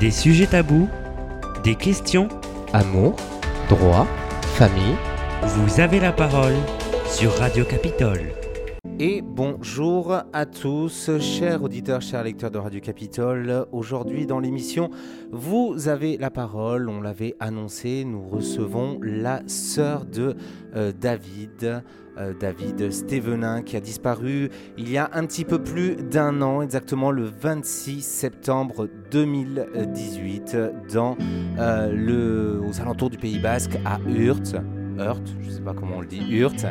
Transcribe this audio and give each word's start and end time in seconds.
Des 0.00 0.10
sujets 0.10 0.46
tabous, 0.46 0.88
des 1.62 1.74
questions, 1.74 2.28
Amour, 2.72 3.16
droit, 3.68 4.06
famille. 4.56 4.96
vous 5.42 5.78
avez 5.78 6.00
la 6.00 6.10
parole 6.10 6.54
sur 7.04 7.32
Radio 7.32 7.66
Capitole. 7.66 8.30
Et 8.98 9.20
bonjour 9.20 10.14
à 10.32 10.46
tous, 10.46 11.10
chers 11.20 11.62
auditeurs, 11.62 12.00
chers 12.00 12.24
lecteurs 12.24 12.50
de 12.50 12.56
Radio 12.56 12.80
Capitole. 12.80 13.66
Aujourd'hui 13.72 14.24
dans 14.24 14.40
l'émission, 14.40 14.90
vous 15.32 15.88
avez 15.88 16.16
la 16.16 16.30
parole, 16.30 16.88
on 16.88 17.02
l'avait 17.02 17.34
annoncé, 17.38 18.04
nous 18.06 18.26
recevons 18.26 18.98
la 19.02 19.42
sœur 19.48 20.06
de 20.06 20.34
euh, 20.76 20.92
David, 20.98 21.82
euh, 22.20 22.32
David 22.38 22.90
Stévenin, 22.90 23.62
qui 23.62 23.76
a 23.76 23.80
disparu 23.80 24.50
il 24.76 24.90
y 24.90 24.98
a 24.98 25.10
un 25.14 25.26
petit 25.26 25.44
peu 25.44 25.62
plus 25.62 25.96
d'un 25.96 26.42
an, 26.42 26.62
exactement 26.62 27.10
le 27.10 27.24
26 27.24 28.02
septembre 28.02 28.88
2018, 29.10 30.56
dans, 30.92 31.16
euh, 31.58 31.92
le, 31.92 32.60
aux 32.60 32.80
alentours 32.80 33.10
du 33.10 33.16
Pays 33.18 33.38
Basque, 33.38 33.78
à 33.84 33.98
Urt. 34.06 34.56
Urt, 34.98 35.22
je 35.40 35.48
ne 35.48 35.54
sais 35.54 35.60
pas 35.60 35.72
comment 35.72 35.96
on 35.96 36.00
le 36.02 36.06
dit, 36.06 36.22
Urt. 36.30 36.66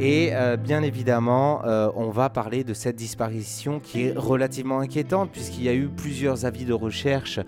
Et 0.00 0.30
euh, 0.32 0.56
bien 0.56 0.82
évidemment, 0.82 1.62
on 1.96 2.10
va 2.10 2.30
parler 2.30 2.62
de 2.62 2.74
cette 2.74 2.96
disparition 2.96 3.80
qui 3.80 4.02
est 4.02 4.16
relativement 4.16 4.78
inquiétante 4.80 5.30
puisqu'il 5.32 5.64
y 5.64 5.68
a 5.68 5.74
eu 5.74 5.88
plusieurs 5.88 6.44
avis 6.44 6.64
de 6.64 6.72
recherche 6.72 7.40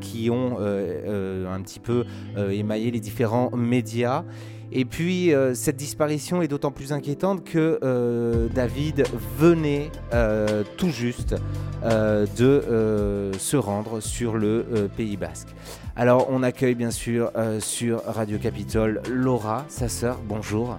qui 0.00 0.30
ont 0.30 0.58
un 0.58 1.62
petit 1.62 1.80
peu 1.80 2.04
émaillé 2.36 2.90
les 2.90 3.00
différents 3.00 3.50
médias. 3.54 4.24
Et 4.70 4.84
puis 4.84 5.32
euh, 5.32 5.54
cette 5.54 5.76
disparition 5.76 6.42
est 6.42 6.48
d'autant 6.48 6.70
plus 6.70 6.92
inquiétante 6.92 7.44
que 7.44 7.78
euh, 7.82 8.48
David 8.54 9.04
venait 9.38 9.90
euh, 10.12 10.62
tout 10.76 10.90
juste 10.90 11.36
de 11.84 13.30
se 13.38 13.56
rendre 13.56 14.00
sur 14.00 14.36
le 14.36 14.90
Pays 14.96 15.16
Basque. 15.16 15.46
Alors 15.94 16.26
on 16.28 16.42
accueille 16.42 16.74
bien 16.74 16.90
sûr 16.90 17.30
sur 17.60 18.02
Radio 18.04 18.36
Capitole 18.38 19.00
Laura, 19.08 19.64
sa 19.68 19.88
sœur. 19.88 20.18
Bonjour. 20.24 20.76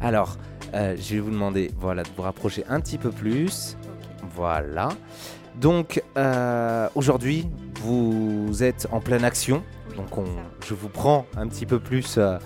Alors, 0.00 0.36
je 0.74 1.14
vais 1.14 1.20
vous 1.20 1.30
demander 1.30 1.70
voilà, 1.78 2.02
de 2.02 2.08
vous 2.16 2.22
rapprocher 2.22 2.64
un 2.68 2.80
petit 2.80 2.98
peu 2.98 3.10
plus. 3.10 3.76
Voilà. 4.34 4.88
Donc, 5.60 6.02
aujourd'hui, 6.96 7.46
vous 7.82 8.64
êtes 8.64 8.88
en 8.90 8.98
pleine 8.98 9.24
action. 9.24 9.62
Donc, 9.96 10.16
on, 10.18 10.24
je 10.64 10.74
vous 10.74 10.88
prends 10.88 11.26
un 11.36 11.48
petit 11.48 11.66
peu 11.66 11.80
plus 11.80 12.16
euh, 12.18 12.38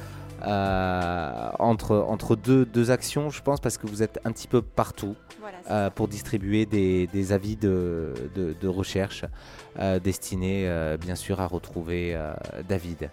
euh, 0.47 1.51
entre, 1.59 1.97
entre 1.97 2.37
deux, 2.37 2.65
deux 2.65 2.91
actions, 2.91 3.31
je 3.31 3.43
pense, 3.43 3.61
parce 3.61 3.77
que 3.77 3.87
vous 3.87 4.03
êtes 4.03 4.21
un 4.25 4.33
petit 4.33 4.49
peu 4.49 4.63
partout 4.63 5.15
Voilà, 5.41 5.59
euh, 5.71 5.91
pour 5.91 6.09
distribuer 6.09 6.65
des, 6.67 7.07
des 7.09 7.33
avis 7.33 7.57
de, 7.57 8.15
de- 8.35 8.55
de 8.59 8.69
recherche 8.69 9.25
euh, 9.79 9.99
destinés, 10.01 10.71
bien 11.01 11.15
sûr, 11.17 11.41
à 11.41 11.47
retrouver 11.47 12.17
David. 12.69 13.11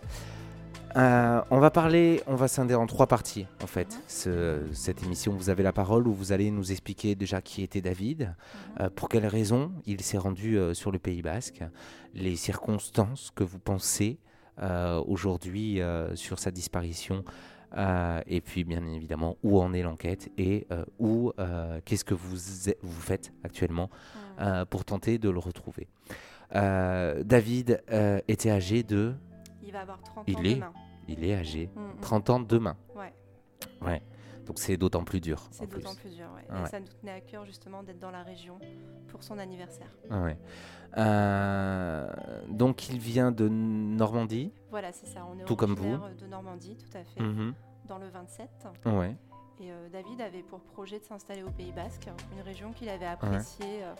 Euh, 0.97 1.41
on 1.51 1.59
va 1.59 1.69
parler, 1.69 2.23
on 2.25 2.33
va 2.35 2.47
scinder 2.47 2.73
en 2.73 2.87
trois 2.87 3.05
parties 3.07 3.45
en 3.61 3.67
fait. 3.67 3.93
Mhm. 3.93 4.01
Ce- 4.07 4.61
cette 4.73 5.03
émission, 5.03 5.33
vous 5.33 5.49
avez 5.49 5.61
la 5.61 5.71
parole 5.73 6.07
où 6.07 6.13
vous 6.13 6.31
allez 6.31 6.49
nous 6.49 6.71
expliquer 6.71 7.13
déjà 7.13 7.39
qui 7.41 7.61
était 7.61 7.81
David, 7.81 8.33
euh, 8.79 8.89
pour 8.89 9.07
quelles 9.07 9.27
raisons 9.27 9.71
il 9.85 10.01
s'est 10.01 10.17
rendu 10.17 10.57
euh, 10.57 10.73
sur 10.73 10.91
le 10.91 10.97
Pays 10.97 11.21
Basque, 11.21 11.61
les 12.15 12.35
circonstances 12.35 13.31
que 13.35 13.43
vous 13.43 13.59
pensez 13.59 14.17
aujourd'hui 15.05 15.79
sur 16.15 16.39
sa 16.39 16.49
disparition, 16.49 17.23
et 18.25 18.41
puis 18.41 18.63
bien 18.63 18.83
évidemment 18.87 19.37
où 19.43 19.61
en 19.61 19.71
est 19.71 19.83
l'enquête 19.83 20.31
et 20.39 20.65
où 20.97 21.31
qu'est-ce 21.85 22.03
que 22.03 22.15
vous, 22.15 22.35
vous 22.81 23.01
faites 23.01 23.31
actuellement 23.43 23.91
Mhm. 24.39 24.65
pour 24.65 24.83
tenter 24.83 25.19
de 25.19 25.29
le 25.29 25.37
retrouver. 25.37 25.87
David 26.51 27.83
était 28.27 28.49
âgé 28.49 28.81
de, 28.81 29.13
Il 29.67 29.73
va 29.73 29.81
avoir 29.81 30.01
30 30.01 30.23
il 30.27 30.37
ans 30.37 30.43
est 30.43 30.55
demain. 30.55 30.73
il 31.09 31.23
est 31.25 31.35
âgé 31.35 31.69
Mm, 31.75 31.79
mm. 31.81 31.99
30 32.01 32.29
ans 32.29 32.39
demain. 32.39 32.75
Ouais, 32.95 33.13
Ouais. 33.81 34.01
Donc 34.45 34.59
c'est 34.59 34.77
d'autant 34.77 35.03
plus 35.03 35.19
dur. 35.19 35.45
c'est 35.51 35.67
d'autant 35.69 35.93
plus 35.95 36.15
dur. 36.15 36.25
ouais. 36.35 36.45
Ah 36.49 36.61
ouais. 36.61 36.63
Et 36.63 36.71
ça 36.71 36.79
nous 36.79 36.87
tenait 36.87 37.11
à 37.11 37.19
cœur 37.19 37.43
justement 37.45 37.83
d'être 37.83 37.99
dans 37.99 38.11
la 38.11 38.23
région 38.23 38.57
pour 39.09 39.21
son 39.21 39.37
anniversaire. 39.39 39.89
Ah 40.09 40.21
ouais. 40.21 40.37
Euh, 40.97 42.07
donc 42.49 42.87
il 42.89 42.97
vient 42.97 43.31
de 43.31 43.47
Normandie. 43.49 44.53
Voilà, 44.71 44.91
c'est 44.93 45.07
ça. 45.07 45.25
On 45.29 45.37
est 45.37 45.43
Tout 45.43 45.55
comme 45.57 45.75
vous. 45.75 45.93
originaire 45.95 46.15
de 46.21 46.27
Normandie, 46.27 46.77
tout 46.77 46.97
à 46.97 47.03
fait, 47.03 47.21
Mhm. 47.21 47.53
dans 47.89 47.97
le 47.97 48.07
27. 48.07 48.49
Ouais. 48.85 49.15
Et 49.59 49.71
euh, 49.71 49.89
David 49.89 50.21
avait 50.21 50.43
pour 50.43 50.59
projet 50.61 50.99
de 50.99 51.03
s'installer 51.03 51.43
au 51.43 51.49
Pays 51.49 51.71
Basque, 51.73 52.07
une 52.33 52.41
région 52.41 52.71
qu'il 52.71 52.89
avait 52.89 53.05
appréciée 53.07 53.83
euh, 53.83 53.93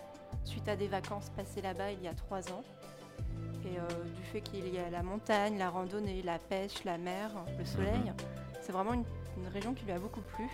suite 0.44 0.68
à 0.70 0.76
des 0.76 0.88
vacances 0.88 1.30
passées 1.32 1.62
là-bas 1.62 1.92
il 1.92 2.02
y 2.02 2.08
a 2.08 2.14
trois 2.14 2.48
ans. 2.54 2.64
Et 3.68 3.80
euh, 3.80 4.04
du 4.16 4.24
fait 4.24 4.40
qu'il 4.42 4.74
y 4.74 4.78
a 4.78 4.90
la 4.90 5.04
montagne, 5.04 5.58
la 5.58 5.70
randonnée, 5.70 6.22
la 6.22 6.40
pêche, 6.40 6.84
la 6.86 6.98
mer, 6.98 7.32
le 7.60 7.66
soleil, 7.66 8.14
c'est 8.62 8.72
vraiment 8.72 8.94
une, 8.94 9.04
une 9.38 9.48
région 9.48 9.74
qui 9.74 9.84
lui 9.84 9.92
a 9.92 10.00
beaucoup 10.00 10.22
plu. 10.22 10.48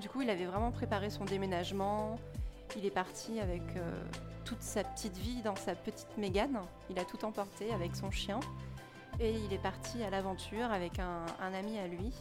Du 0.00 0.08
coup, 0.08 0.22
il 0.22 0.30
avait 0.30 0.44
vraiment 0.44 0.70
préparé 0.70 1.10
son 1.10 1.24
déménagement. 1.24 2.18
Il 2.76 2.84
est 2.84 2.90
parti 2.90 3.40
avec 3.40 3.62
euh, 3.76 3.90
toute 4.44 4.62
sa 4.62 4.84
petite 4.84 5.16
vie 5.16 5.42
dans 5.42 5.56
sa 5.56 5.74
petite 5.74 6.16
Mégane. 6.18 6.60
Il 6.90 6.98
a 6.98 7.04
tout 7.04 7.24
emporté 7.24 7.72
avec 7.72 7.96
son 7.96 8.10
chien. 8.10 8.38
Et 9.18 9.32
il 9.32 9.52
est 9.52 9.58
parti 9.62 10.02
à 10.04 10.10
l'aventure 10.10 10.70
avec 10.70 10.98
un- 10.98 11.24
un 11.40 11.54
ami 11.54 11.78
à 11.78 11.86
lui. 11.88 12.12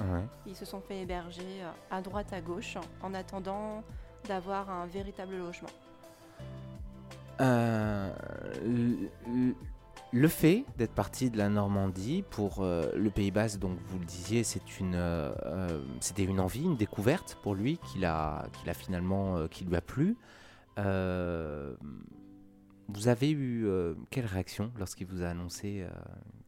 Ouais. 0.00 0.24
Ils 0.46 0.56
se 0.56 0.64
sont 0.64 0.80
fait 0.80 1.00
héberger 1.00 1.62
à 1.90 2.00
droite, 2.02 2.32
à 2.32 2.40
gauche, 2.40 2.76
en 3.02 3.14
attendant 3.14 3.84
d'avoir 4.26 4.68
un 4.70 4.86
véritable 4.86 5.36
logement. 5.36 5.68
Euh, 7.40 8.10
le 10.12 10.28
fait 10.28 10.64
d'être 10.76 10.92
parti 10.92 11.30
de 11.30 11.38
la 11.38 11.48
Normandie 11.48 12.22
pour 12.30 12.60
euh, 12.60 12.92
le 12.94 13.10
Pays 13.10 13.30
Basque, 13.30 13.58
donc 13.58 13.78
vous 13.86 13.98
le 13.98 14.04
disiez, 14.04 14.44
c'est 14.44 14.78
une, 14.78 14.94
euh, 14.94 15.82
c'était 16.00 16.24
une 16.24 16.38
envie, 16.38 16.64
une 16.64 16.76
découverte 16.76 17.38
pour 17.42 17.54
lui 17.54 17.78
qu'il 17.78 18.04
a, 18.04 18.46
qu'il 18.52 18.68
a 18.68 18.74
finalement, 18.74 19.36
euh, 19.36 19.48
qui 19.48 19.64
lui 19.64 19.74
a 19.74 19.80
plu. 19.80 20.16
Vous 22.88 23.08
avez 23.08 23.30
eu 23.30 23.66
quelle 24.10 24.26
réaction 24.26 24.70
lorsqu'il 24.76 25.06
vous 25.06 25.22
a 25.22 25.28
annoncé 25.28 25.86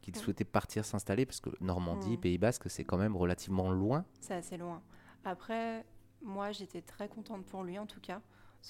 qu'il 0.03 0.15
souhaitait 0.15 0.45
partir 0.45 0.85
s'installer? 0.85 1.25
Parce 1.25 1.41
que 1.41 1.49
Normandie, 1.63 2.19
Mm. 2.19 2.21
Pays 2.21 2.39
Basque, 2.39 2.69
c'est 2.69 2.85
quand 2.85 2.99
même 2.99 3.17
relativement 3.17 3.71
loin. 3.71 4.05
C'est 4.21 4.35
assez 4.35 4.59
loin. 4.59 4.83
Après, 5.25 5.87
moi, 6.23 6.53
j'étais 6.53 6.83
très 6.83 7.09
contente 7.09 7.47
pour 7.47 7.63
lui, 7.63 7.79
en 7.79 7.87
tout 7.87 8.01
cas. 8.01 8.21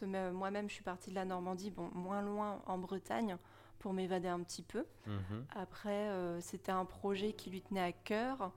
Moi-même, 0.02 0.68
je 0.68 0.74
suis 0.74 0.82
partie 0.84 1.10
de 1.10 1.14
la 1.14 1.24
Normandie, 1.24 1.70
bon, 1.70 1.90
moins 1.94 2.22
loin 2.22 2.60
en 2.66 2.78
Bretagne, 2.78 3.36
pour 3.78 3.92
m'évader 3.92 4.28
un 4.28 4.40
petit 4.40 4.62
peu. 4.62 4.84
Après, 5.54 6.08
euh, 6.08 6.40
c'était 6.40 6.72
un 6.72 6.84
projet 6.84 7.32
qui 7.32 7.50
lui 7.50 7.60
tenait 7.62 7.82
à 7.82 7.92
cœur, 7.92 8.52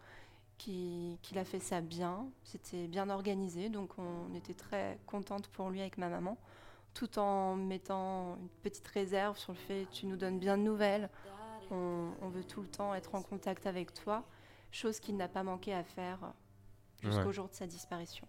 qui- 0.57 1.19
qu'il 1.21 1.37
a 1.37 1.45
fait 1.45 1.59
ça 1.59 1.81
bien. 1.81 2.25
C'était 2.43 2.87
bien 2.87 3.09
organisé, 3.09 3.69
donc 3.69 3.91
on 3.97 4.33
était 4.33 4.53
très 4.55 4.97
contente 5.05 5.47
pour 5.49 5.69
lui 5.69 5.81
avec 5.81 5.97
ma 5.97 6.09
maman, 6.09 6.37
tout 6.93 7.19
en 7.19 7.55
mettant 7.55 8.37
une 8.37 8.49
petite 8.63 8.87
réserve 8.87 9.37
sur 9.37 9.51
le 9.53 9.57
fait 9.59 9.85
tu 9.91 10.07
nous 10.07 10.15
donnes 10.15 10.39
bien 10.39 10.57
de 10.57 10.63
nouvelles, 10.63 11.09
on, 11.69 12.11
on 12.21 12.29
veut 12.29 12.43
tout 12.43 12.61
le 12.61 12.67
temps 12.67 12.95
être 12.95 13.13
en 13.13 13.21
contact 13.21 13.67
avec 13.67 13.93
toi, 13.93 14.23
chose 14.71 14.99
qu'il 14.99 15.15
n'a 15.17 15.27
pas 15.27 15.43
manqué 15.43 15.73
à 15.75 15.83
faire 15.83 16.19
jusqu'au 17.03 17.27
Ouais. 17.27 17.33
jour 17.33 17.49
de 17.49 17.53
sa 17.53 17.67
disparition. 17.67 18.27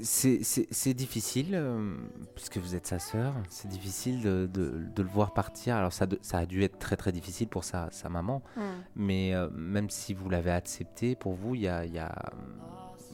C'est- 0.00 0.94
difficile, 0.94 1.54
euh, 1.54 1.96
puisque 2.34 2.58
vous 2.58 2.74
êtes 2.74 2.86
sa 2.86 2.98
sœur, 2.98 3.34
c'est 3.48 3.68
difficile 3.68 4.22
de, 4.22 4.46
de- 4.52 4.84
de 4.94 5.02
le 5.02 5.08
voir 5.08 5.32
partir. 5.34 5.76
Alors 5.76 5.92
ça, 5.92 6.06
de- 6.06 6.18
ça 6.22 6.38
a 6.38 6.46
dû 6.46 6.62
être 6.62 6.78
très 6.78 6.96
très 6.96 7.12
difficile 7.12 7.48
pour 7.48 7.64
sa, 7.64 7.88
sa 7.90 8.08
maman, 8.08 8.42
mais 8.96 9.34
euh, 9.34 9.48
même 9.52 9.90
si 9.90 10.14
vous 10.14 10.28
l'avez 10.30 10.50
accepté, 10.52 11.14
pour 11.16 11.34
vous, 11.34 11.54
il 11.54 11.62
y 11.62 11.68
a, 11.68 11.84
y, 11.84 11.98
a, 11.98 12.14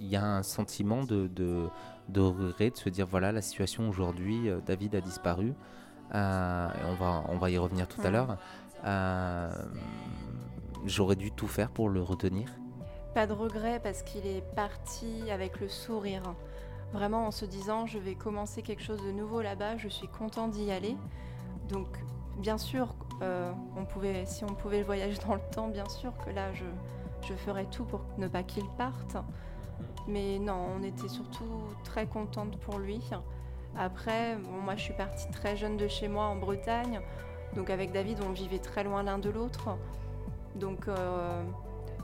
y 0.00 0.16
a 0.16 0.25
un 0.25 0.43
sentiment 0.43 1.04
de, 1.04 1.26
de, 1.28 1.66
de 2.09 2.20
regret, 2.20 2.70
de 2.70 2.76
se 2.76 2.88
dire, 2.88 3.06
voilà, 3.06 3.32
la 3.32 3.43
situation 3.43 3.88
aujourd'hui, 3.88 4.48
euh, 4.48 4.60
David 4.66 4.94
a 4.94 5.00
disparu, 5.00 5.48
et 6.12 6.16
on, 6.16 6.94
va, 6.99 7.25
on 7.29 7.38
va 7.38 7.50
y 7.50 7.58
revenir 7.58 7.88
tout 7.88 8.00
à 8.02 8.11
l'heure. 8.11 8.37
J'aurais 10.87 11.17
dû 11.17 11.31
tout 11.32 11.49
faire 11.49 11.70
pour 11.70 11.88
le 11.88 12.02
retenir. 12.02 12.49
Pas 13.14 13.26
de 13.26 13.32
regret 13.32 13.81
parce 13.82 14.02
qu'il 14.02 14.26
est 14.26 14.43
parti 14.55 15.31
avec 15.31 15.61
le 15.61 15.69
sourire. 15.69 16.23
Vraiment 16.94 17.26
en 17.26 17.32
se 17.32 17.44
disant 17.44 17.87
je 17.87 17.99
vais 17.99 18.14
commencer 18.14 18.62
quelque 18.62 18.82
chose 18.82 19.02
de 19.02 19.11
nouveau 19.11 19.43
là-bas, 19.43 19.76
je 19.76 19.88
suis 19.88 20.06
content 20.06 20.46
d'y 20.46 20.70
aller. 20.70 20.96
Donc 21.69 21.88
bien 22.38 22.56
sûr, 22.56 22.94
euh, 23.20 23.50
on 23.76 23.85
pouvait, 23.85 24.26
si 24.26 24.44
on 24.44 24.55
pouvait 24.55 24.82
voyager 24.82 25.19
dans 25.26 25.35
le 25.35 25.41
temps, 25.52 25.67
bien 25.67 25.88
sûr 25.88 26.12
que 26.25 26.31
là 26.31 26.52
je, 26.55 26.64
je 27.23 27.35
ferais 27.35 27.67
tout 27.67 27.85
pour 27.85 28.02
ne 28.17 28.29
pas 28.29 28.44
qu'il 28.44 28.64
parte. 28.79 29.17
Mais 30.06 30.38
non, 30.38 30.69
on 30.79 30.85
était 30.85 31.08
surtout 31.08 31.64
très 31.82 32.06
contente 32.06 32.58
pour 32.58 32.79
lui. 32.79 33.00
Après, 33.76 34.37
bon, 34.37 34.61
moi 34.62 34.76
je 34.76 34.82
suis 34.82 34.94
partie 34.94 35.29
très 35.32 35.56
jeune 35.56 35.76
de 35.76 35.88
chez 35.88 36.06
moi 36.06 36.26
en 36.26 36.37
Bretagne. 36.37 37.00
Donc 37.56 37.70
avec 37.70 37.91
David, 37.91 38.20
on 38.25 38.31
vivait 38.31 38.61
très 38.61 38.85
loin 38.85 39.02
l'un 39.02 39.19
de 39.19 39.31
l'autre. 39.31 39.76
Donc 40.55 40.87
euh, 40.87 41.43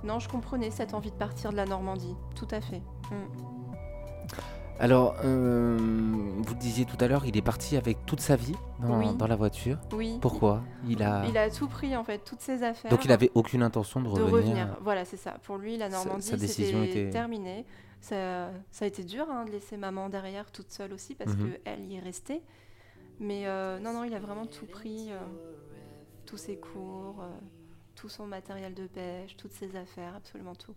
non, 0.02 0.18
je 0.18 0.28
comprenais 0.28 0.72
cette 0.72 0.94
envie 0.94 1.12
de 1.12 1.16
partir 1.16 1.52
de 1.52 1.56
la 1.56 1.66
Normandie, 1.66 2.16
tout 2.34 2.48
à 2.50 2.60
fait. 2.60 2.82
Mm. 3.12 3.59
Alors, 4.80 5.14
euh, 5.24 5.76
vous 5.78 6.54
disiez 6.54 6.86
tout 6.86 6.96
à 7.00 7.06
l'heure, 7.06 7.26
il 7.26 7.36
est 7.36 7.42
parti 7.42 7.76
avec 7.76 8.04
toute 8.06 8.20
sa 8.20 8.36
vie 8.36 8.54
dans, 8.80 9.26
la 9.26 9.36
voiture. 9.36 9.78
Oui. 9.92 10.18
Pourquoi? 10.20 10.62
Il 10.88 11.02
a... 11.02 11.24
il 11.28 11.36
a 11.36 11.50
tout 11.50 11.68
pris 11.68 11.94
en 11.96 12.02
fait, 12.02 12.18
toutes 12.24 12.40
ses 12.40 12.62
affaires. 12.62 12.90
Donc 12.90 13.04
il 13.04 13.08
n'avait 13.08 13.30
aucune 13.34 13.62
intention 13.62 14.00
de 14.00 14.08
revenir. 14.08 14.30
De 14.30 14.32
revenir. 14.32 14.78
Voilà, 14.80 15.04
c'est 15.04 15.18
ça. 15.18 15.32
Pour 15.42 15.58
lui, 15.58 15.76
la 15.76 15.90
Normandie, 15.90 16.22
c'était 16.22 16.84
était... 16.84 17.10
terminé. 17.10 17.66
Ça, 18.00 18.48
ça, 18.70 18.86
a 18.86 18.88
été 18.88 19.04
dur 19.04 19.26
hein, 19.30 19.44
de 19.44 19.50
laisser 19.50 19.76
maman 19.76 20.08
derrière 20.08 20.50
toute 20.50 20.70
seule 20.70 20.94
aussi 20.94 21.14
parce 21.14 21.34
mhm. 21.34 21.52
qu'elle 21.52 21.84
y 21.84 21.96
est 21.96 22.00
restée. 22.00 22.42
Mais 23.20 23.46
euh, 23.46 23.78
non, 23.78 23.92
non, 23.92 24.04
il 24.04 24.14
a 24.14 24.18
vraiment 24.18 24.46
tout 24.46 24.64
pris, 24.64 25.12
euh, 25.12 25.18
tous 26.24 26.38
ses 26.38 26.56
cours, 26.56 27.20
euh, 27.20 27.28
tout 27.94 28.08
son 28.08 28.26
matériel 28.26 28.72
de 28.72 28.86
pêche, 28.86 29.36
toutes 29.36 29.52
ses 29.52 29.76
affaires, 29.76 30.14
absolument 30.16 30.54
tout. 30.54 30.74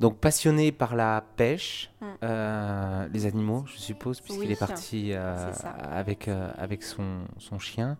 Donc 0.00 0.18
passionné 0.18 0.72
par 0.72 0.96
la 0.96 1.24
pêche, 1.36 1.90
mm. 2.00 3.06
les 3.12 3.26
animaux, 3.26 3.64
je 3.66 3.78
suppose, 3.78 4.20
puisqu'il 4.20 4.50
est 4.50 4.58
parti 4.58 5.12
avec, 5.12 6.28
avec 6.28 6.82
son, 6.82 7.20
son 7.38 7.58
chien. 7.58 7.96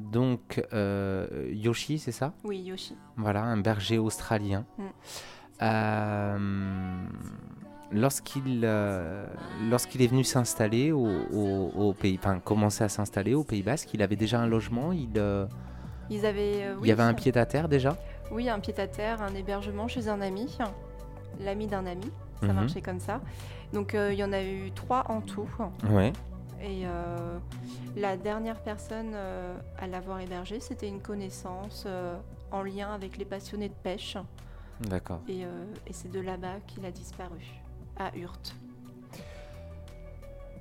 donc 0.00 0.62
Yoshi, 1.52 1.98
c'est 1.98 2.12
ça? 2.12 2.32
Oui, 2.44 2.58
Yoshi. 2.58 2.96
Voilà, 3.16 3.42
un 3.42 3.58
berger 3.58 3.98
australien. 3.98 4.64
Mm. 4.78 4.84
Lorsqu'il 7.92 8.62
euh, 8.64 9.26
lorsqu'il 9.70 10.02
est 10.02 10.08
venu 10.08 10.24
s'installer 10.24 10.90
au, 10.90 11.94
pays, 11.98 12.18
enfin 12.18 12.40
commencer 12.40 12.82
à 12.82 12.88
s'installer 12.88 13.34
au 13.34 13.44
Pays 13.44 13.62
Basque, 13.62 13.90
il 13.94 14.02
avait 14.02 14.16
déjà 14.16 14.40
un 14.40 14.46
logement. 14.46 14.92
Il, 14.92 15.10
euh, 15.16 15.46
Ils 16.10 16.26
avaient, 16.26 16.64
euh, 16.64 16.74
il 16.82 16.88
y 16.88 16.92
avait 16.92 17.04
un 17.04 17.14
pied 17.14 17.36
à 17.36 17.46
terre 17.46 17.68
déjà? 17.68 17.96
Oui, 18.30 18.48
un 18.48 18.60
pied 18.60 18.78
à 18.78 18.86
terre, 18.86 19.22
un 19.22 19.34
hébergement 19.34 19.88
chez 19.88 20.08
un 20.08 20.20
ami, 20.20 20.56
l'ami 21.40 21.66
d'un 21.66 21.86
ami. 21.86 22.10
Ça 22.40 22.48
mhm. 22.48 22.54
marchait 22.54 22.82
comme 22.82 23.00
ça. 23.00 23.20
Donc 23.72 23.94
il 23.94 24.14
y 24.14 24.24
en 24.24 24.32
a 24.32 24.42
eu 24.42 24.70
trois 24.72 25.10
en 25.10 25.20
tout. 25.20 25.48
Ouais. 25.88 26.12
Et 26.62 26.84
la 27.96 28.16
dernière 28.16 28.60
personne 28.60 29.14
à 29.78 29.86
l'avoir 29.86 30.20
hébergé, 30.20 30.60
c'était 30.60 30.88
une 30.88 31.00
connaissance 31.00 31.86
en 32.50 32.62
lien 32.62 32.92
avec 32.92 33.16
les 33.16 33.24
passionnés 33.24 33.68
de 33.68 33.74
pêche. 33.74 34.16
D'accord. 34.80 35.20
Et, 35.28 35.40
et 35.40 35.92
c'est 35.92 36.10
de 36.10 36.20
là-bas 36.20 36.60
qu'il 36.66 36.84
a 36.84 36.90
disparu 36.90 37.40
à 37.98 38.14
Hurt. 38.16 38.54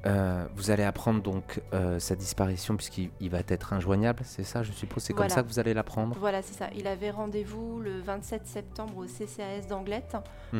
Euh, 0.06 0.46
vous 0.56 0.70
allez 0.70 0.84
apprendre 0.84 1.22
donc 1.22 1.62
euh, 1.74 1.98
sa 2.00 2.16
disparition 2.16 2.76
puisqu'il 2.78 3.30
va 3.30 3.40
être 3.48 3.74
injoignable, 3.74 4.22
c'est 4.24 4.44
ça 4.44 4.62
je 4.62 4.72
suppose? 4.72 5.04
C'est 5.04 5.14
comme 5.14 5.30
ça 5.30 5.42
que 5.42 5.48
vous 5.48 5.60
allez 5.60 5.74
l'apprendre? 5.74 6.16
Voilà, 6.20 6.42
c'est 6.42 6.54
ça. 6.54 6.70
Il 6.76 6.88
avait 6.88 7.10
rendez-vous 7.10 7.80
le 7.80 8.00
27 8.02 8.46
septembre 8.46 8.98
au 8.98 9.06
CCAS 9.06 9.68
d'Anglette 9.68 10.16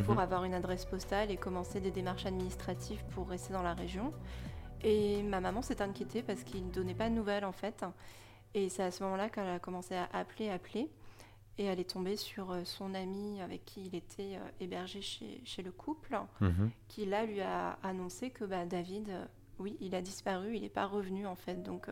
pour 0.06 0.16
mhm. 0.16 0.20
avoir 0.20 0.44
une 0.46 0.54
adresse 0.54 0.86
postale 0.86 1.30
et 1.30 1.38
commencer 1.38 1.80
des 1.80 1.92
démarches 1.92 2.26
administratives 2.26 3.04
pour 3.14 3.30
rester 3.30 3.54
dans 3.54 3.64
la 3.64 3.74
région. 3.74 4.14
Et 4.82 5.22
ma 5.24 5.40
maman 5.42 5.62
s'est 5.62 5.82
inquiétée 5.82 6.24
parce 6.24 6.44
qu'il 6.44 6.66
ne 6.66 6.72
donnait 6.72 6.96
pas 6.96 7.10
de 7.10 7.16
nouvelles 7.16 7.46
en 7.46 7.52
fait. 7.52 7.86
Et 8.56 8.70
c'est 8.70 8.84
à 8.84 8.92
ce 8.92 9.04
moment-là 9.04 9.30
qu'elle 9.30 9.48
a 9.48 9.60
commencé 9.60 9.96
à 9.96 10.08
appeler, 10.14 10.50
appeler 10.50 10.90
et 11.58 11.66
elle 11.66 11.80
est 11.80 11.90
tombée 11.90 12.18
sur 12.18 12.52
euh, 12.52 12.62
son 12.66 12.94
ami 12.94 13.42
avec 13.42 13.64
qui 13.66 13.86
il 13.86 13.96
était 13.96 14.36
euh, 14.36 14.50
hébergé 14.60 15.02
chez, 15.02 15.42
chez, 15.46 15.62
le 15.64 15.72
couple, 15.72 16.18
mhm. 16.42 16.70
qui 16.88 17.06
là 17.06 17.26
lui 17.26 17.42
a 17.42 17.78
annoncé 17.84 18.30
que 18.30 18.44
bah, 18.44 18.66
David, 18.66 19.10
euh, 19.10 19.26
oui, 19.60 19.78
il 19.80 19.96
a 19.96 20.02
disparu, 20.02 20.56
il 20.56 20.64
n'est 20.64 20.70
pas 20.70 20.86
revenu 20.86 21.26
en 21.26 21.36
fait, 21.36 21.64
donc 21.64 21.88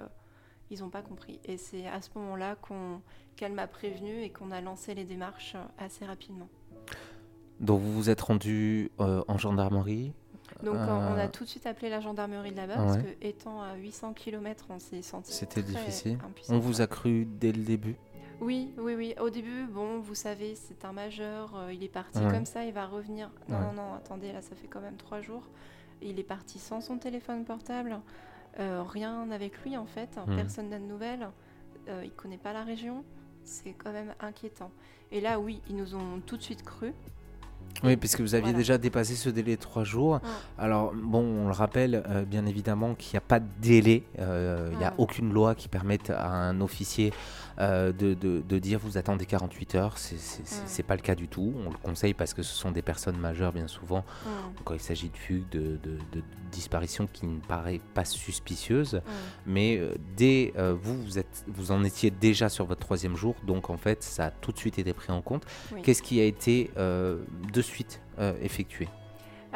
ils 0.70 0.82
n'ont 0.82 0.90
pas 0.90 1.02
compris. 1.02 1.40
Et 1.46 1.56
c'est 1.56 1.88
à 1.88 2.02
ce 2.02 2.10
moment-là 2.16 2.58
qu'elle 3.38 3.54
m'a 3.54 3.68
prévenu 3.68 4.22
et 4.22 4.32
qu'on 4.32 4.52
a 4.52 4.60
lancé 4.60 4.94
les 4.94 5.06
démarches 5.06 5.56
assez 5.78 6.06
rapidement. 6.06 6.50
Donc 7.62 7.80
vous 7.80 7.94
vous 7.94 8.10
êtes 8.10 8.20
rendu 8.20 8.92
en 8.98 9.38
gendarmerie 9.38 10.12
donc 10.62 10.76
on 10.76 11.18
a 11.18 11.28
tout 11.30 11.46
de 11.46 11.50
suite 11.50 11.66
appelé 11.66 11.90
la 11.90 12.02
gendarmerie 12.02 12.52
de 12.52 12.58
là-bas 12.58 12.76
parce 12.76 12.98
que 12.98 13.08
étant 13.22 13.62
à 13.62 13.76
800 13.76 14.14
km, 14.14 14.66
on 14.70 14.80
s'est 14.80 15.02
senti 15.02 15.32
C'était 15.32 15.64
difficile. 15.64 16.18
On 16.50 16.60
vous 16.60 16.82
a 16.82 16.88
cru 16.88 17.26
dès 17.26 17.54
le 17.54 17.64
début 17.64 17.96
oui, 18.42 18.72
oui, 18.78 18.96
oui. 18.96 19.16
Au 19.20 19.30
début, 19.30 19.66
bon, 19.66 20.00
vous 20.00 20.16
savez, 20.16 20.56
c'est 20.56 20.86
un 20.86 20.92
majeur, 20.92 21.56
euh, 21.56 21.74
il 21.74 21.84
est 21.84 21.90
parti 21.90 22.20
comme 22.20 22.46
ça, 22.46 22.66
il 22.66 22.74
va 22.74 22.86
revenir. 22.86 23.30
Non, 23.48 23.60
non, 23.60 23.74
non, 23.74 23.94
attendez, 23.94 24.32
là, 24.32 24.42
ça 24.42 24.56
fait 24.56 24.68
quand 24.68 24.82
même 24.82 24.98
trois 24.98 25.22
jours. 25.22 25.44
Il 26.02 26.20
est 26.20 26.24
parti 26.24 26.60
sans 26.60 26.82
son 26.82 26.98
téléphone 26.98 27.46
portable, 27.46 28.00
euh, 28.60 28.84
rien 28.84 29.32
avec 29.32 29.64
lui 29.64 29.78
en 29.78 29.86
fait, 29.86 30.18
hmm. 30.28 30.36
personne 30.36 30.70
n'a 30.70 30.80
de 30.80 30.84
nouvelles, 30.84 31.30
euh, 31.88 32.02
il 32.04 32.12
connaît 32.12 32.38
pas 32.38 32.54
la 32.54 32.64
région, 32.64 33.04
c'est 33.44 33.74
quand 33.74 33.92
même 33.92 34.14
inquiétant. 34.20 34.72
Et 35.12 35.22
là, 35.22 35.40
oui, 35.40 35.62
ils 35.70 35.76
nous 35.76 35.96
ont 35.96 36.20
tout 36.26 36.38
de 36.38 36.42
suite 36.42 36.64
cru. 36.64 36.94
Oui, 37.84 37.98
puisque 37.98 38.22
vous 38.22 38.34
aviez 38.34 38.54
déjà 38.54 38.78
dépassé 38.78 39.16
ce 39.16 39.30
délai 39.30 39.58
de 39.58 39.62
trois 39.62 39.84
jours. 39.84 40.22
Alors, 40.58 40.94
bon, 40.96 41.20
on 41.20 41.48
le 41.48 41.54
rappelle, 41.54 42.04
euh, 42.08 42.24
bien 42.24 42.46
évidemment 42.46 42.96
qu'il 42.96 43.14
n'y 43.14 43.18
a 43.18 43.22
pas 43.22 43.42
de 43.42 43.48
délai. 43.60 44.04
Euh, 44.20 44.70
il 44.72 44.78
n'y 44.78 44.86
a 44.86 44.94
aucune 44.98 45.34
loi 45.34 45.54
qui 45.54 45.68
permette 45.68 46.10
à 46.10 46.30
un 46.30 46.62
officier 46.62 47.12
euh, 47.60 47.92
de, 47.92 48.14
de, 48.14 48.60
dire 48.60 48.80
vous 48.80 48.98
attendez 48.98 49.26
48 49.26 49.76
heures. 49.76 49.98
C'est 49.98 50.78
n'est 50.78 50.84
pas 50.84 50.96
le 50.96 51.02
cas 51.02 51.16
du 51.16 51.28
tout. 51.28 51.54
On 51.68 51.72
le 51.72 51.78
conseille 51.78 52.14
parce 52.14 52.34
que 52.34 52.42
ce 52.42 52.56
sont 52.56 52.72
des 52.72 52.82
personnes 52.82 53.18
majeures, 53.18 53.52
bien 53.52 53.68
souvent, 53.68 54.06
quand 54.64 54.74
il 54.74 54.80
s'agit 54.80 55.10
de 55.10 55.18
fugue, 55.18 55.50
de, 55.50 55.78
de, 55.84 56.24
disparition 56.52 57.08
qui 57.12 57.26
ne 57.26 57.40
paraît 57.40 57.82
pas 57.96 58.06
suspicieuse. 58.06 59.02
Mais 59.46 59.82
dès 60.16 60.54
vous, 60.82 61.04
vous, 61.04 61.20
êtes, 61.20 61.44
vous 61.48 61.72
en 61.72 61.84
étiez 61.84 62.12
déjà 62.12 62.48
sur 62.48 62.66
votre 62.66 62.80
troisième 62.82 63.18
jour. 63.18 63.36
Donc, 63.46 63.70
en 63.70 63.78
fait, 63.78 64.04
ça 64.04 64.26
a 64.28 64.32
tout 64.32 64.54
de 64.54 64.58
suite 64.58 64.80
été 64.80 64.94
pris 64.94 65.12
en 65.12 65.22
compte. 65.22 65.44
Qu'est-ce 65.84 66.02
qui 66.02 66.22
a 66.22 66.24
été 66.24 66.72
de 67.54 67.62
suite 67.62 68.02
euh, 68.20 68.34
effectué 68.42 68.90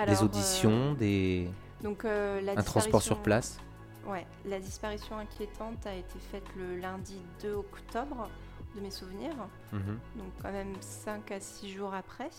Des 0.05 0.23
auditions, 0.23 0.93
euh, 0.93 0.95
des... 0.95 1.49
Donc, 1.81 2.05
euh, 2.05 2.39
la 2.41 2.53
un 2.53 2.63
transport 2.63 3.01
sur 3.01 3.21
place 3.21 3.59
Ouais, 4.05 4.25
la 4.45 4.59
disparition 4.59 5.17
inquiétante 5.17 5.85
a 5.85 5.93
été 5.93 6.17
faite 6.31 6.45
le 6.55 6.77
lundi 6.77 7.19
2 7.41 7.51
octobre, 7.51 8.29
de 8.75 8.79
mes 8.79 8.91
souvenirs. 8.91 9.35
Mhm. 9.73 9.99
Donc 10.15 10.27
quand 10.41 10.51
même 10.51 10.73
5 10.79 11.29
à 11.31 11.41
6 11.41 11.73
jours 11.73 11.93
après. 11.93 12.29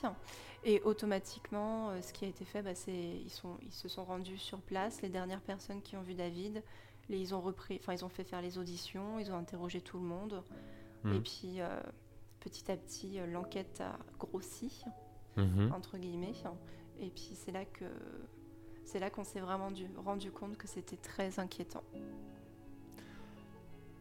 Et 0.64 0.80
automatiquement, 0.80 1.90
ce 2.00 2.10
qui 2.14 2.24
a 2.24 2.28
été 2.28 2.46
fait, 2.46 2.62
bah, 2.62 2.74
c'est 2.74 2.92
ils, 2.92 3.28
sont, 3.28 3.58
ils 3.66 3.72
se 3.72 3.86
sont 3.86 4.04
rendus 4.04 4.38
sur 4.38 4.60
place. 4.62 5.02
Les 5.02 5.10
dernières 5.10 5.42
personnes 5.42 5.82
qui 5.82 5.94
ont 5.96 6.02
vu 6.02 6.14
David, 6.14 6.62
les, 7.10 7.18
ils 7.18 7.34
ont 7.34 7.40
repris, 7.42 7.78
enfin 7.82 7.92
ils 7.92 8.02
ont 8.02 8.08
fait 8.08 8.24
faire 8.24 8.40
les 8.40 8.56
auditions, 8.56 9.18
ils 9.18 9.30
ont 9.30 9.36
interrogé 9.36 9.82
tout 9.82 9.98
le 9.98 10.04
monde. 10.04 10.42
Mhm. 11.04 11.16
Et 11.16 11.20
puis 11.20 11.60
petit 12.40 12.72
à 12.72 12.78
petit, 12.78 13.18
l'enquête 13.30 13.82
a 13.82 13.98
grossi. 14.18 14.84
Mhm. 15.38 15.72
entre 15.72 15.96
guillemets. 15.98 16.34
Et 17.00 17.10
puis 17.10 17.30
c'est 17.34 17.52
là 17.52 17.64
que 17.64 17.84
c'est 18.84 18.98
là 18.98 19.10
qu'on 19.10 19.24
s'est 19.24 19.40
vraiment 19.40 19.70
rendu 20.04 20.30
compte 20.30 20.56
que 20.56 20.66
c'était 20.66 20.96
très 20.96 21.38
inquiétant. 21.38 21.84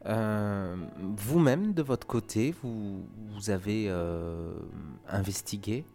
Euh, 0.06 0.76
vous-même, 1.18 1.74
de 1.74 1.82
votre 1.82 2.08
côté, 2.08 2.56
vous, 2.62 3.04
vous 3.32 3.50
avez 3.50 3.88
euh, 3.90 4.54
investigué 5.08 5.86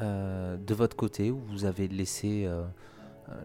euh, 0.00 0.56
de 0.56 0.74
votre 0.74 0.96
côté 0.96 1.30
ou 1.30 1.38
vous 1.38 1.64
avez 1.64 1.86
laissé 1.88 2.48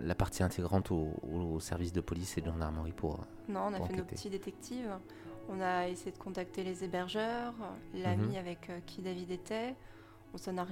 la 0.01 0.15
partie 0.15 0.41
intégrante 0.41 0.89
au, 0.89 1.59
service 1.59 1.93
de 1.93 2.01
police 2.01 2.38
et 2.39 2.41
de 2.41 2.47
gendarmerie 2.47 2.91
pour. 2.91 3.19
Non, 3.47 3.67
on 3.67 3.74
a 3.74 3.88
fait 3.88 3.95
nos 3.95 4.03
petits 4.03 4.29
détectives. 4.29 4.89
On 5.47 5.62
a 5.62 5.88
essayé 5.88 6.12
de 6.12 6.17
contacter 6.17 6.63
les 6.63 6.83
hébergeurs, 6.83 7.53
l'ami 7.93 8.29
mhm. 8.29 8.38
avec 8.38 8.71
qui 8.88 9.03
David 9.03 9.29
était. 9.29 9.75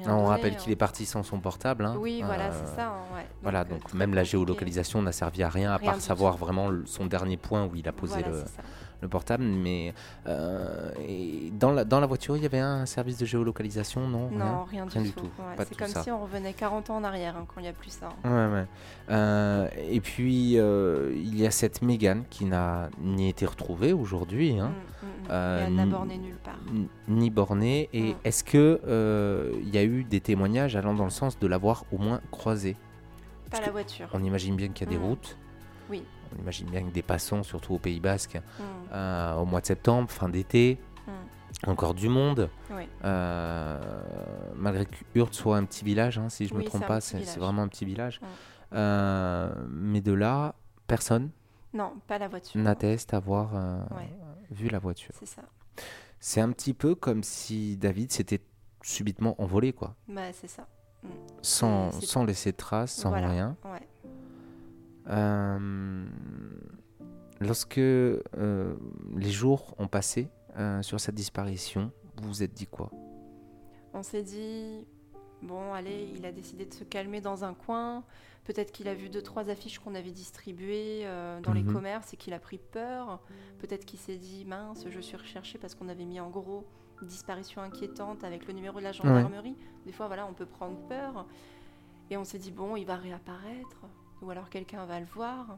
On 0.07 0.25
rappelle 0.25 0.57
qu'il 0.57 0.71
est 0.71 0.77
parti 0.77 1.05
sans 1.05 1.23
son 1.23 1.39
portable. 1.39 1.85
Hein. 1.85 1.95
Oui, 1.99 2.21
voilà, 2.25 2.51
c'est 2.51 2.71
euh, 2.71 2.75
ça. 2.75 2.87
Hein, 2.87 3.23
voilà, 3.41 3.61
euh, 3.61 3.65
donc, 3.65 3.93
même 3.93 4.13
la 4.13 4.23
géolocalisation 4.23 5.01
n'a 5.01 5.11
servi 5.11 5.43
à 5.43 5.49
rien, 5.49 5.71
à 5.71 5.79
part 5.79 5.99
savoir 5.99 6.37
vraiment 6.37 6.69
son 6.85 7.05
dernier 7.05 7.37
point 7.37 7.65
où 7.65 7.75
il 7.75 7.87
a 7.87 7.91
posé 7.91 8.23
le, 8.23 8.43
le 9.03 9.09
portable. 9.09 9.43
Mais 9.43 9.93
euh, 10.27 10.91
dans, 11.51 11.71
la, 11.71 11.85
dans 11.85 11.99
la 11.99 12.07
voiture, 12.07 12.35
il 12.35 12.41
y 12.41 12.45
avait 12.47 12.59
un 12.59 12.87
service 12.87 13.17
de 13.19 13.25
géolocalisation, 13.25 14.07
non 14.07 14.31
Non, 14.31 14.63
rien, 14.63 14.85
du, 14.85 15.11
tout. 15.11 15.29
c'est 15.59 15.77
comme 15.77 16.03
si 16.03 16.09
on 16.09 16.23
revenait 16.23 16.53
40 16.53 16.89
ans 16.89 16.95
en 16.97 17.03
arrière 17.03 17.37
hein, 17.37 17.45
quand 17.47 17.59
il 17.59 17.63
n'y 17.63 17.69
a 17.69 17.73
plus 17.73 17.91
ça. 17.91 18.09
Ouais, 18.23 18.65
euh, 19.09 19.67
et 19.89 20.01
puis, 20.01 20.57
euh, 20.57 21.13
il 21.15 21.39
y 21.39 21.45
a 21.45 21.51
cette 21.51 21.81
Mégane 21.83 22.23
qui 22.29 22.45
n'a 22.45 22.89
ni 22.99 23.29
été 23.29 23.45
retrouvée 23.45 23.93
aujourd'hui. 23.93 24.59
Hein, 24.59 24.71
mm, 25.03 25.33
mm, 25.33 25.69
mm. 25.69 25.75
n'a 25.75 25.85
borné 25.85 26.17
nulle 26.17 26.37
part. 26.43 26.59
Ni 27.07 27.29
borné. 27.29 27.89
Et 27.93 28.15
est-ce 28.23 28.43
qu'il 28.43 28.79
il 29.63 29.75
y 29.75 29.77
a 29.77 29.83
eu 29.83 30.03
des 30.03 30.21
témoignages 30.21 30.75
allant 30.75 30.93
dans 30.93 31.03
le 31.03 31.09
sens 31.09 31.37
de 31.37 31.47
l'avoir 31.47 31.85
au 31.91 31.97
moins 31.97 32.21
croisée? 32.31 32.75
Pas 33.51 33.61
la 33.61 33.71
voiture. 33.71 34.09
On 34.13 34.23
imagine 34.23 34.55
bien 34.55 34.69
qu'il 34.69 34.87
y 34.87 34.89
a 34.89 34.97
des 34.97 35.03
routes. 35.03 35.37
Oui 35.89 36.03
on 36.33 36.41
imagine 36.41 36.69
bien 36.69 36.83
que 36.83 36.91
des 36.91 37.01
passants, 37.01 37.43
surtout 37.43 37.75
au 37.75 37.79
Pays 37.79 37.99
Basque, 37.99 38.35
mm. 38.35 38.63
euh, 38.93 39.35
au 39.35 39.45
mois 39.45 39.61
de 39.61 39.65
septembre, 39.65 40.09
fin 40.09 40.29
d'été, 40.29 40.79
mm. 41.07 41.69
encore 41.69 41.93
du 41.93 42.09
monde. 42.09 42.49
Euh, 43.03 43.79
malgré 44.55 44.85
que 44.85 44.95
Hurt 45.15 45.33
soit 45.33 45.57
un 45.57 45.65
petit 45.65 45.83
village, 45.83 46.17
hein, 46.17 46.29
si 46.29 46.47
je 46.47 46.53
ne 46.53 46.59
me 46.59 46.63
trompe 46.63 46.85
pas, 46.85 47.01
c'est 47.01 47.37
vraiment 47.37 47.63
un 47.63 47.67
petit 47.67 47.85
village. 47.85 48.19
Mm. 48.21 48.25
Euh, 48.75 49.53
mais 49.69 50.01
de 50.01 50.13
là, 50.13 50.55
personne 50.87 51.29
Non, 51.73 51.93
pas 52.07 52.17
la 52.17 52.27
voiture. 52.27 52.59
N'atteste 52.61 53.13
avoir 53.13 53.51
vu 54.51 54.67
la 54.69 54.79
voiture. 54.79 55.13
C'est 55.17 55.25
ça. 55.25 55.41
C'est 56.19 56.39
un 56.39 56.51
petit 56.51 56.73
peu 56.73 56.95
comme 56.95 57.23
si 57.23 57.75
David 57.75 58.11
s'était 58.11 58.41
subitement 58.81 59.41
envolé, 59.41 59.73
quoi. 59.73 59.95
Bah, 60.07 60.31
c'est 60.31 60.47
ça. 60.47 60.67
sans, 61.41 61.91
sans, 61.91 62.23
laisser 62.23 62.51
de 62.51 62.57
traces, 62.57 62.93
sans 62.93 63.11
rien. 63.11 63.57
Euh, 63.65 63.77
lorsque 67.39 67.77
euh, 67.77 68.75
les 69.15 69.31
jours 69.31 69.75
ont 69.77 69.87
passé 69.87 70.29
sur 70.81 70.99
cette 70.99 71.15
disparition, 71.15 71.91
vous 72.17 72.27
vous 72.27 72.43
êtes 72.43 72.53
dit 72.53 72.67
quoi? 72.67 72.91
On 73.93 74.03
s'est 74.03 74.23
dit, 74.23 74.85
bon, 75.41 75.73
allez, 75.73 76.11
il 76.15 76.25
a 76.25 76.31
décidé 76.31 76.65
de 76.65 76.73
se 76.73 76.83
calmer 76.83 77.21
dans 77.21 77.43
un 77.43 77.53
coin. 77.53 78.03
Peut-être 78.43 78.71
qu'il 78.71 78.87
a 78.87 78.93
vu 78.93 79.09
deux, 79.09 79.21
trois 79.21 79.49
affiches 79.49 79.79
qu'on 79.79 79.95
avait 79.95 80.11
distribuées 80.11 81.07
dans 81.43 81.53
les 81.53 81.63
mhm. 81.63 81.73
commerces 81.73 82.13
et 82.13 82.17
qu'il 82.17 82.33
a 82.33 82.39
pris 82.39 82.59
peur. 82.59 83.19
Peut-être 83.59 83.85
qu'il 83.85 83.99
s'est 83.99 84.17
dit, 84.17 84.45
mince, 84.45 84.85
je 84.89 84.99
suis 84.99 85.17
recherché 85.17 85.57
parce 85.57 85.75
qu'on 85.75 85.89
avait 85.89 86.05
mis 86.05 86.19
en 86.19 86.29
gros 86.29 86.67
disparition 87.01 87.61
inquiétante 87.61 88.23
avec 88.23 88.47
le 88.47 88.53
numéro 88.53 88.79
de 88.79 88.83
la 88.83 88.91
gendarmerie. 88.91 89.55
Des 89.85 89.91
fois, 89.91 90.07
voilà, 90.07 90.25
on 90.27 90.33
peut 90.33 90.45
prendre 90.45 90.77
peur. 90.87 91.25
Et 92.09 92.17
on 92.17 92.23
s'est 92.23 92.37
dit, 92.37 92.51
bon, 92.51 92.75
il 92.75 92.85
va 92.85 92.95
réapparaître, 92.95 93.85
ou 94.23 94.29
alors 94.31 94.49
quelqu'un 94.49 94.85
va 94.85 94.99
le 94.99 95.05
voir. 95.05 95.57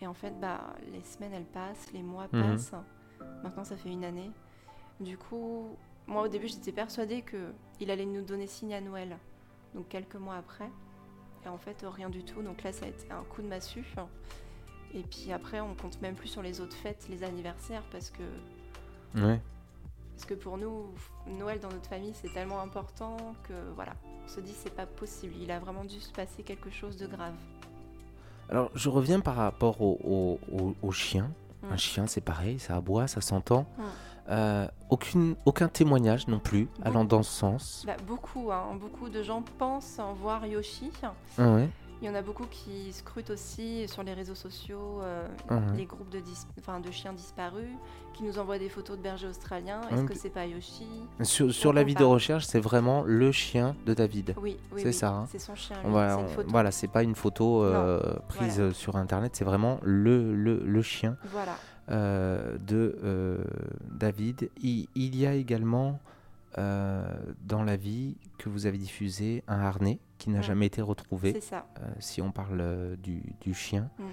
Et 0.00 0.06
en 0.06 0.14
fait, 0.14 0.38
bah, 0.40 0.74
les 0.92 1.02
semaines, 1.02 1.32
elles 1.32 1.44
passent, 1.44 1.92
les 1.92 2.02
mois 2.02 2.28
mhm. 2.32 2.42
passent. 2.42 2.74
Maintenant, 3.42 3.64
ça 3.64 3.76
fait 3.76 3.90
une 3.90 4.04
année. 4.04 4.30
Du 5.00 5.16
coup, 5.16 5.68
moi, 6.06 6.22
au 6.22 6.28
début, 6.28 6.48
j'étais 6.48 6.72
persuadée 6.72 7.24
qu'il 7.78 7.90
allait 7.90 8.06
nous 8.06 8.22
donner 8.22 8.46
signe 8.46 8.74
à 8.74 8.80
Noël. 8.80 9.16
Donc, 9.74 9.88
quelques 9.88 10.16
mois 10.16 10.36
après. 10.36 10.70
Et 11.44 11.48
en 11.48 11.58
fait, 11.58 11.84
rien 11.86 12.10
du 12.10 12.24
tout. 12.24 12.42
Donc 12.42 12.62
là, 12.62 12.72
ça 12.72 12.86
a 12.86 12.88
été 12.88 13.10
un 13.10 13.22
coup 13.22 13.40
de 13.40 13.46
massue. 13.46 13.86
Et 14.94 15.02
puis 15.02 15.32
après, 15.32 15.60
on 15.60 15.74
compte 15.74 16.00
même 16.00 16.14
plus 16.14 16.28
sur 16.28 16.42
les 16.42 16.60
autres 16.60 16.76
fêtes, 16.76 17.06
les 17.08 17.22
anniversaires, 17.22 17.82
parce 17.90 18.10
que 18.10 18.22
ouais. 19.20 19.40
Parce 20.16 20.24
que 20.24 20.34
pour 20.34 20.56
nous, 20.56 20.94
Noël 21.26 21.60
dans 21.60 21.68
notre 21.68 21.88
famille, 21.88 22.14
c'est 22.14 22.32
tellement 22.32 22.60
important 22.60 23.18
que 23.46 23.52
voilà, 23.74 23.92
on 24.24 24.28
se 24.28 24.40
dit 24.40 24.54
c'est 24.54 24.74
pas 24.74 24.86
possible. 24.86 25.34
Il 25.38 25.50
a 25.50 25.58
vraiment 25.58 25.84
dû 25.84 26.00
se 26.00 26.10
passer 26.10 26.42
quelque 26.42 26.70
chose 26.70 26.96
de 26.96 27.06
grave. 27.06 27.34
Alors, 28.48 28.70
je 28.74 28.88
reviens 28.88 29.20
par 29.20 29.36
rapport 29.36 29.80
au, 29.80 30.38
chien. 30.92 31.30
Un 31.70 31.74
mm. 31.74 31.78
chien, 31.78 32.06
c'est 32.06 32.20
pareil, 32.20 32.58
ça 32.58 32.76
aboie, 32.76 33.06
ça 33.06 33.20
s'entend. 33.20 33.66
Mm. 33.78 33.82
Euh, 34.28 34.66
aucune, 34.90 35.36
aucun 35.44 35.68
témoignage 35.68 36.26
non 36.26 36.40
plus 36.40 36.68
allant 36.82 37.04
dans 37.04 37.22
ce 37.22 37.32
sens. 37.32 37.84
Bah, 37.86 37.96
beaucoup, 38.06 38.50
hein. 38.50 38.76
beaucoup 38.80 39.08
de 39.08 39.22
gens 39.22 39.42
pensent 39.58 39.98
en 40.00 40.14
voir 40.14 40.46
Yoshi. 40.46 40.90
Ah 41.38 41.52
ouais. 41.52 41.68
Il 42.02 42.06
y 42.06 42.10
en 42.10 42.14
a 42.14 42.20
beaucoup 42.20 42.44
qui 42.50 42.92
scrutent 42.92 43.30
aussi 43.30 43.88
sur 43.88 44.02
les 44.02 44.12
réseaux 44.12 44.34
sociaux 44.34 45.00
euh, 45.00 45.26
ah 45.48 45.60
les 45.74 45.86
groupes 45.86 46.10
de, 46.10 46.18
de 46.18 46.90
chiens 46.90 47.14
disparus, 47.14 47.70
qui 48.12 48.22
nous 48.22 48.38
envoient 48.38 48.58
des 48.58 48.68
photos 48.68 48.98
de 48.98 49.02
bergers 49.02 49.28
australiens. 49.28 49.80
Est-ce 49.90 50.02
que 50.02 50.14
c'est 50.14 50.30
pas 50.30 50.46
Yoshi? 50.46 50.86
Sur, 51.22 51.52
sur 51.52 51.72
l'avis 51.72 51.94
de 51.94 52.04
recherche, 52.04 52.44
c'est 52.44 52.60
vraiment 52.60 53.02
le 53.02 53.32
chien 53.32 53.74
de 53.86 53.94
David. 53.94 54.34
Oui, 54.40 54.58
oui 54.72 54.82
c'est 54.82 54.92
ça. 54.92 55.08
Hein. 55.08 55.26
C'est 55.30 55.38
son 55.38 55.54
chien. 55.54 55.76
Voilà, 55.84 56.18
voilà 56.48 56.70
c'est 56.70 56.88
pas 56.88 57.02
une 57.02 57.14
photo 57.14 57.64
euh, 57.64 58.00
prise 58.28 58.72
sur 58.72 58.96
Internet, 58.96 59.34
c'est 59.34 59.44
vraiment 59.44 59.80
le, 59.82 60.34
le, 60.34 60.58
le 60.58 60.82
chien 60.82 61.16
euh, 61.90 62.58
de 62.58 63.38
David. 63.90 64.50
Il, 64.62 64.86
il, 64.94 65.16
y 65.16 65.26
a 65.26 65.34
également 65.34 65.98
dans 66.56 67.62
la 67.64 67.76
vie 67.76 68.16
que 68.36 68.50
vous 68.50 68.66
avez 68.66 68.78
diffusé 68.78 69.42
un 69.48 69.60
harnais 69.60 69.98
qui 70.18 70.30
n'a 70.30 70.42
jamais 70.42 70.66
été 70.66 70.82
retrouvé. 70.82 71.40
Ça. 71.40 71.66
Euh, 71.80 71.88
si 71.98 72.22
on 72.22 72.32
parle 72.32 72.60
euh, 72.60 72.96
du, 72.96 73.22
du, 73.40 73.54
chien. 73.54 73.90
Mm. 73.98 74.04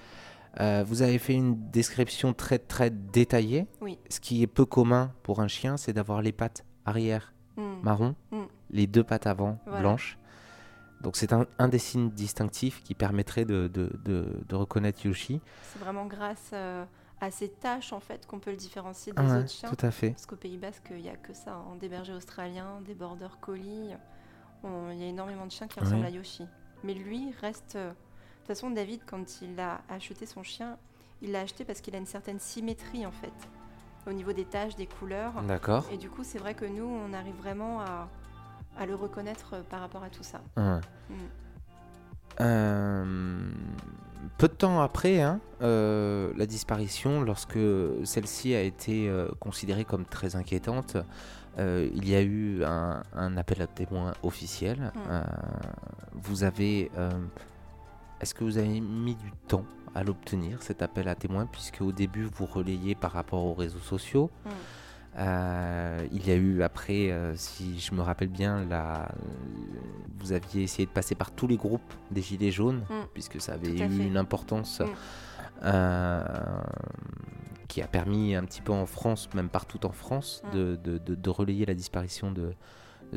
Euh, 0.60 0.84
vous 0.86 1.02
avez 1.02 1.18
fait 1.18 1.34
une 1.34 1.70
description 1.72 2.34
très 2.34 2.60
très 2.60 2.90
détaillée. 2.90 3.68
Oui. 3.82 3.98
Ce 4.10 4.20
qui 4.20 4.44
est 4.44 4.48
peu 4.48 4.66
commun 4.66 5.12
pour 5.24 5.42
un 5.42 5.48
chien, 5.48 5.78
c'est 5.78 5.94
d'avoir 5.94 6.22
les 6.22 6.32
pattes 6.32 6.66
arrière 6.86 7.34
mm. 7.58 7.82
marron, 7.82 8.16
mm. 8.32 8.44
les 8.72 8.88
deux 8.88 9.04
pattes 9.04 9.28
avant 9.28 9.60
blanches. 9.66 10.18
Donc 11.02 11.18
c'est 11.18 11.34
un, 11.34 11.46
un, 11.60 11.68
des 11.68 11.80
signes 11.80 12.12
distinctifs 12.12 12.82
qui 12.82 12.96
permettrait 12.96 13.44
de, 13.44 13.68
de, 13.68 13.92
de, 14.06 14.56
reconnaître 14.56 15.06
Yoshi. 15.06 15.42
C'est 15.74 15.80
vraiment 15.80 16.06
grâce 16.06 16.54
à 16.54 17.30
ces 17.30 17.50
taches 17.50 17.92
en 17.92 18.00
fait 18.00 18.26
qu'on 18.26 18.40
peut 18.40 18.52
le 18.52 18.58
différencier 18.58 19.12
des 19.12 19.22
autres 19.22 19.50
chiens. 19.50 19.70
Tout 19.70 19.86
à 19.86 19.92
fait. 19.92 20.12
Parce 20.12 20.26
qu'au 20.26 20.38
Pays 20.38 20.58
Basque, 20.58 20.88
il 20.92 21.02
n'y 21.02 21.10
a 21.10 21.18
que 21.18 21.34
ça, 21.34 21.56
hein. 21.56 21.76
des 21.78 21.90
bergers 21.90 22.14
australiens, 22.14 22.80
des 22.86 22.94
border 22.94 23.28
collie 23.42 23.94
il 24.92 25.00
y 25.00 25.04
a 25.04 25.08
énormément 25.08 25.46
de 25.46 25.52
chiens 25.52 25.68
qui 25.68 25.80
ressemblent 25.80 26.06
à 26.06 26.10
Yoshi. 26.10 26.46
Mais 26.84 26.94
lui 26.94 27.34
reste. 27.42 27.76
Euh, 27.76 27.90
de 27.90 28.48
toute 28.48 28.48
façon, 28.48 28.72
David, 28.72 29.02
quand 29.06 29.42
il 29.42 29.58
a 29.60 29.82
acheté 29.88 30.26
son 30.26 30.44
chien, 30.44 30.78
il 31.22 31.32
l'a 31.32 31.42
acheté 31.42 31.64
parce 31.64 31.80
qu'il 31.80 31.96
a 31.96 31.98
une 31.98 32.06
certaine 32.06 32.40
symétrie 32.40 33.06
en 33.06 33.12
fait, 33.12 33.32
au 34.06 34.12
niveau 34.12 34.34
des 34.34 34.44
taches, 34.44 34.76
des 34.76 34.86
couleurs. 34.88 35.42
D'accord. 35.44 35.86
Et 35.92 35.98
du 35.98 36.10
coup, 36.10 36.24
c'est 36.26 36.40
vrai 36.40 36.54
que 36.54 36.66
nous, 36.66 36.84
on 36.84 37.14
arrive 37.14 37.36
vraiment 37.36 37.80
à, 37.80 38.10
à 38.78 38.86
le 38.86 38.96
reconnaître 38.96 39.54
euh, 39.54 39.62
par 39.64 39.80
rapport 39.80 40.04
à 40.04 40.10
tout 40.10 40.24
ça. 40.24 40.42
Mm. 40.58 40.80
Euh, 42.42 43.06
peu 44.38 44.48
de 44.48 44.54
temps 44.54 44.82
après 44.82 45.22
hein, 45.22 45.40
la 45.62 46.46
disparition, 46.46 47.22
lorsque 47.22 47.60
celle-ci 48.04 48.56
a 48.56 48.62
été 48.62 49.12
considérée 49.40 49.86
comme 49.86 50.06
très 50.06 50.36
inquiétante, 50.36 50.98
euh, 51.60 51.88
il 51.94 52.10
y 52.10 52.16
a 52.16 52.22
eu 52.22 52.64
un, 52.64 53.38
appel 53.38 53.62
à 53.62 53.68
témoins 53.68 54.14
officiel. 54.24 54.80
Mm. 54.80 55.00
Euh, 55.10 55.24
vous 56.14 56.44
avez. 56.44 56.92
Euh, 56.98 57.12
est-ce 58.22 58.34
que 58.34 58.44
vous 58.44 58.58
avez 58.58 58.80
mis 58.80 59.16
du 59.16 59.32
temps 59.48 59.66
à 59.96 60.04
l'obtenir, 60.04 60.64
cet 60.64 60.82
appel 60.82 61.08
à 61.08 61.16
témoins, 61.16 61.46
puisque 61.46 61.82
au 61.82 61.92
début 61.92 62.24
vous 62.24 62.46
relayez 62.46 62.96
par 62.96 63.12
rapport 63.12 63.44
aux 63.44 63.54
réseaux 63.54 63.80
sociaux? 63.80 64.32
Mm. 65.16 66.08
il 66.12 66.28
y 66.28 66.32
a 66.32 66.36
eu 66.36 66.64
après, 66.64 67.12
si 67.36 67.80
je 67.80 67.94
me 67.94 68.02
rappelle 68.02 68.30
bien, 68.30 68.66
la, 68.66 69.10
vous 70.20 70.32
aviez 70.34 70.64
essayé 70.64 70.86
de 70.86 70.92
passer 70.92 71.16
par 71.16 71.32
tous 71.32 71.48
les 71.48 71.58
groupes 71.58 71.94
des 72.12 72.22
Gilets 72.22 72.52
jaunes, 72.52 72.86
mm. 72.90 73.08
puisque 73.14 73.42
ça 73.42 73.54
avait 73.54 73.72
eu 73.72 74.08
une 74.08 74.18
importance 74.18 74.82
qui 77.68 77.82
a 77.82 77.88
permis 77.88 78.36
un 78.36 78.44
petit 78.44 78.62
peu 78.62 78.72
en 78.72 78.86
France, 78.86 79.30
même 79.34 79.50
partout 79.50 79.86
en 79.86 79.92
France, 79.92 80.44
mm. 80.46 80.52
de, 80.56 80.76
de, 80.84 81.16
de, 81.16 81.30
relayer 81.30 81.66
la 81.66 81.74
disparition 81.74 82.32
de, 82.32 82.54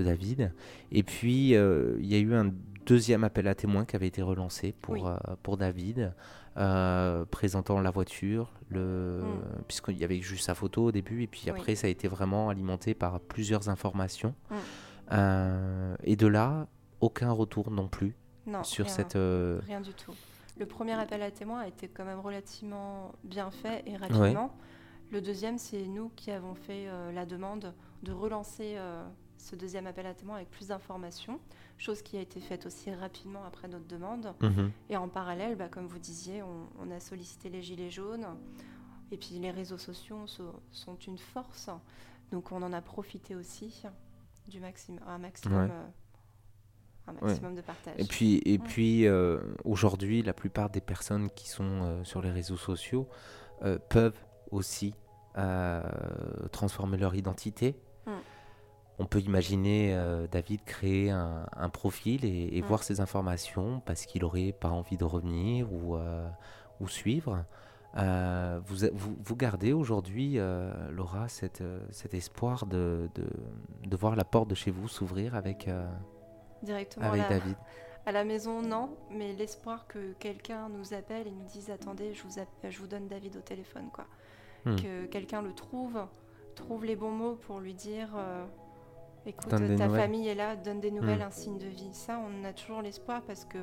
David. 0.02 0.52
Et 0.92 1.02
puis, 1.02 1.54
euh, 1.54 1.96
il 2.00 2.06
y 2.06 2.14
a 2.14 2.18
eu 2.18 2.34
un 2.34 2.52
deuxième 2.86 3.24
appel 3.24 3.48
à 3.48 3.54
témoins 3.54 3.84
qui 3.84 3.96
avait 3.96 4.06
été 4.06 4.22
relancé 4.22 4.74
pour, 4.80 5.08
euh, 5.08 5.16
pour 5.42 5.56
David, 5.56 6.12
euh, 6.56 7.25
présentant 7.26 7.80
la 7.80 7.90
voiture, 7.90 8.52
le... 8.68 9.20
Mm. 9.22 9.62
puisqu'il 9.66 9.98
y 9.98 10.04
avait 10.04 10.20
juste 10.20 10.46
sa 10.46 10.54
photo 10.54 10.84
au 10.84 10.92
début, 10.92 11.22
et 11.22 11.26
puis 11.26 11.50
après, 11.50 11.75
ça 11.75 11.86
a 11.86 11.90
été 11.90 12.08
vraiment 12.08 12.48
alimenté 12.48 12.94
par 12.94 13.20
plusieurs 13.20 13.68
informations. 13.68 14.34
Mm. 14.50 15.14
et 16.04 16.16
de 16.16 16.26
là, 16.26 16.66
aucun 17.00 17.30
retour 17.30 17.70
non 17.70 17.88
plus 17.88 18.16
sur 18.62 18.88
cette... 18.88 19.18
Rien 19.66 19.80
du 19.80 19.92
tout. 19.92 20.14
Le 20.58 20.64
premier 20.64 20.92
appel 20.92 21.22
à 21.22 21.30
témoins 21.30 21.60
a 21.60 21.66
été 21.68 21.86
quand 21.88 22.04
même 22.04 22.20
relativement 22.20 23.12
bien 23.25 23.50
fait 23.50 23.82
et 23.86 23.96
rapidement. 23.96 24.56
Le 25.12 25.20
deuxième, 25.20 25.58
c'est 25.58 25.86
nous 25.86 26.10
qui 26.16 26.30
avons 26.30 26.54
fait 26.54 26.88
euh, 26.88 27.12
la 27.12 27.26
demande 27.26 27.75
de 28.02 28.12
relancer 28.12 28.75
euh, 28.76 29.04
ce 29.38 29.57
deuxième 29.57 29.87
appel 29.87 30.07
à 30.07 30.14
témoins 30.14 30.37
avec 30.37 30.50
plus 30.50 30.69
d'informations, 30.69 31.40
chose 31.78 32.02
qui 32.02 32.16
a 32.16 32.21
été 32.21 32.40
faite 32.40 32.66
aussi 32.66 32.93
rapidement 32.93 33.45
après 33.45 33.69
notre 33.69 33.87
demande. 33.87 34.35
Mhm. 34.40 34.71
Et 34.90 34.97
en 34.97 35.09
parallèle, 35.09 35.57
bah, 35.57 35.69
comme 35.69 35.87
vous 35.87 35.99
disiez, 35.99 36.43
on, 36.43 36.90
a 36.90 37.00
sollicité 37.00 37.49
les 37.49 37.62
Gilets 37.62 37.90
jaunes. 37.90 38.26
Et 39.12 39.16
puis 39.16 39.38
les 39.38 39.50
réseaux 39.50 39.78
sociaux 39.78 40.26
sont 40.26 40.99
une 41.07 41.19
force. 41.19 41.71
Donc 42.33 42.52
on 42.52 42.62
en 42.62 42.73
a 42.73 42.81
profité 42.81 43.35
aussi 43.35 43.85
du 44.49 44.61
maximum, 44.61 45.00
un 45.07 45.19
maximum. 45.19 45.71
Euh, 45.71 45.87
un 47.09 47.12
maximum 47.12 47.55
de 47.55 47.61
partage. 47.61 47.95
Et 47.99 48.05
puis, 48.05 48.43
et 48.45 48.59
puis 48.59 49.07
euh, 49.07 49.40
aujourd'hui, 49.64 50.23
la 50.23 50.33
plupart 50.33 50.71
des 50.71 50.81
personnes 50.81 51.31
qui 51.31 51.49
sont 51.49 51.62
euh, 51.64 52.05
sur 52.05 52.21
les 52.21 52.31
réseaux 52.31 52.57
sociaux 52.57 53.09
peuvent 53.88 54.19
aussi 54.50 54.95
transformer 56.52 56.97
leur 56.97 57.14
identité. 57.14 57.76
On 58.98 59.04
peut 59.04 59.20
imaginer 59.20 59.94
David 60.30 60.64
créer 60.64 61.10
un, 61.10 61.68
profil 61.70 62.24
et, 62.24 62.62
voir 62.62 62.82
ces 62.82 63.00
informations 63.00 63.82
parce 63.84 64.06
qu'il 64.06 64.24
aurait 64.24 64.52
pas 64.52 64.70
envie 64.70 64.96
de 64.96 65.04
revenir 65.04 65.70
ou, 65.70 65.98
ou 66.80 66.88
suivre. 66.88 67.44
Vous, 67.94 68.86
vous, 68.94 69.16
vous, 69.22 69.36
gardez 69.36 69.74
aujourd'hui, 69.74 70.38
Laura, 70.90 71.28
cet 71.28 71.62
espoir 72.14 72.64
de, 72.64 73.10
de, 73.14 73.26
de, 73.86 73.96
voir 73.96 74.16
la 74.16 74.24
porte 74.24 74.48
de 74.48 74.54
chez 74.54 74.70
vous 74.70 74.88
s'ouvrir 74.88 75.34
avec, 75.34 75.68
Directement 76.62 77.12
à 77.12 77.16
la, 77.16 77.28
À 78.06 78.12
la 78.12 78.24
maison, 78.24 78.62
non, 78.62 78.96
mais 79.10 79.32
l'espoir 79.34 79.86
que 79.86 80.12
quelqu'un 80.14 80.68
nous 80.68 80.94
appelle 80.94 81.26
et 81.26 81.30
nous 81.30 81.46
dise 81.46 81.70
attendez, 81.70 82.14
je 82.14 82.22
vous, 82.22 82.34
je 82.68 82.78
vous 82.78 82.86
donne 82.86 83.08
David 83.08 83.36
au 83.36 83.40
téléphone, 83.40 83.88
quoi. 83.92 84.06
Hmm. 84.64 84.76
Que 84.76 85.06
quelqu'un 85.06 85.42
le 85.42 85.52
trouve, 85.52 85.98
trouve 86.54 86.84
les 86.84 86.96
bons 86.96 87.10
mots 87.10 87.36
pour 87.36 87.60
lui 87.60 87.74
dire 87.74 88.08
euh, 88.16 88.44
écoute, 89.26 89.49
ta 89.49 89.88
famille 89.88 90.28
est 90.28 90.35
là, 90.35 90.56
donne 90.56 90.80
des 90.80 90.90
nouvelles, 90.90 91.21
hmm. 91.21 91.28
un 91.28 91.30
signe 91.30 91.59
de 91.59 91.66
vie. 91.66 91.92
Ça, 91.92 92.21
on 92.21 92.45
a 92.45 92.52
toujours 92.52 92.83
l'espoir 92.83 93.23
parce 93.23 93.45
que 93.45 93.59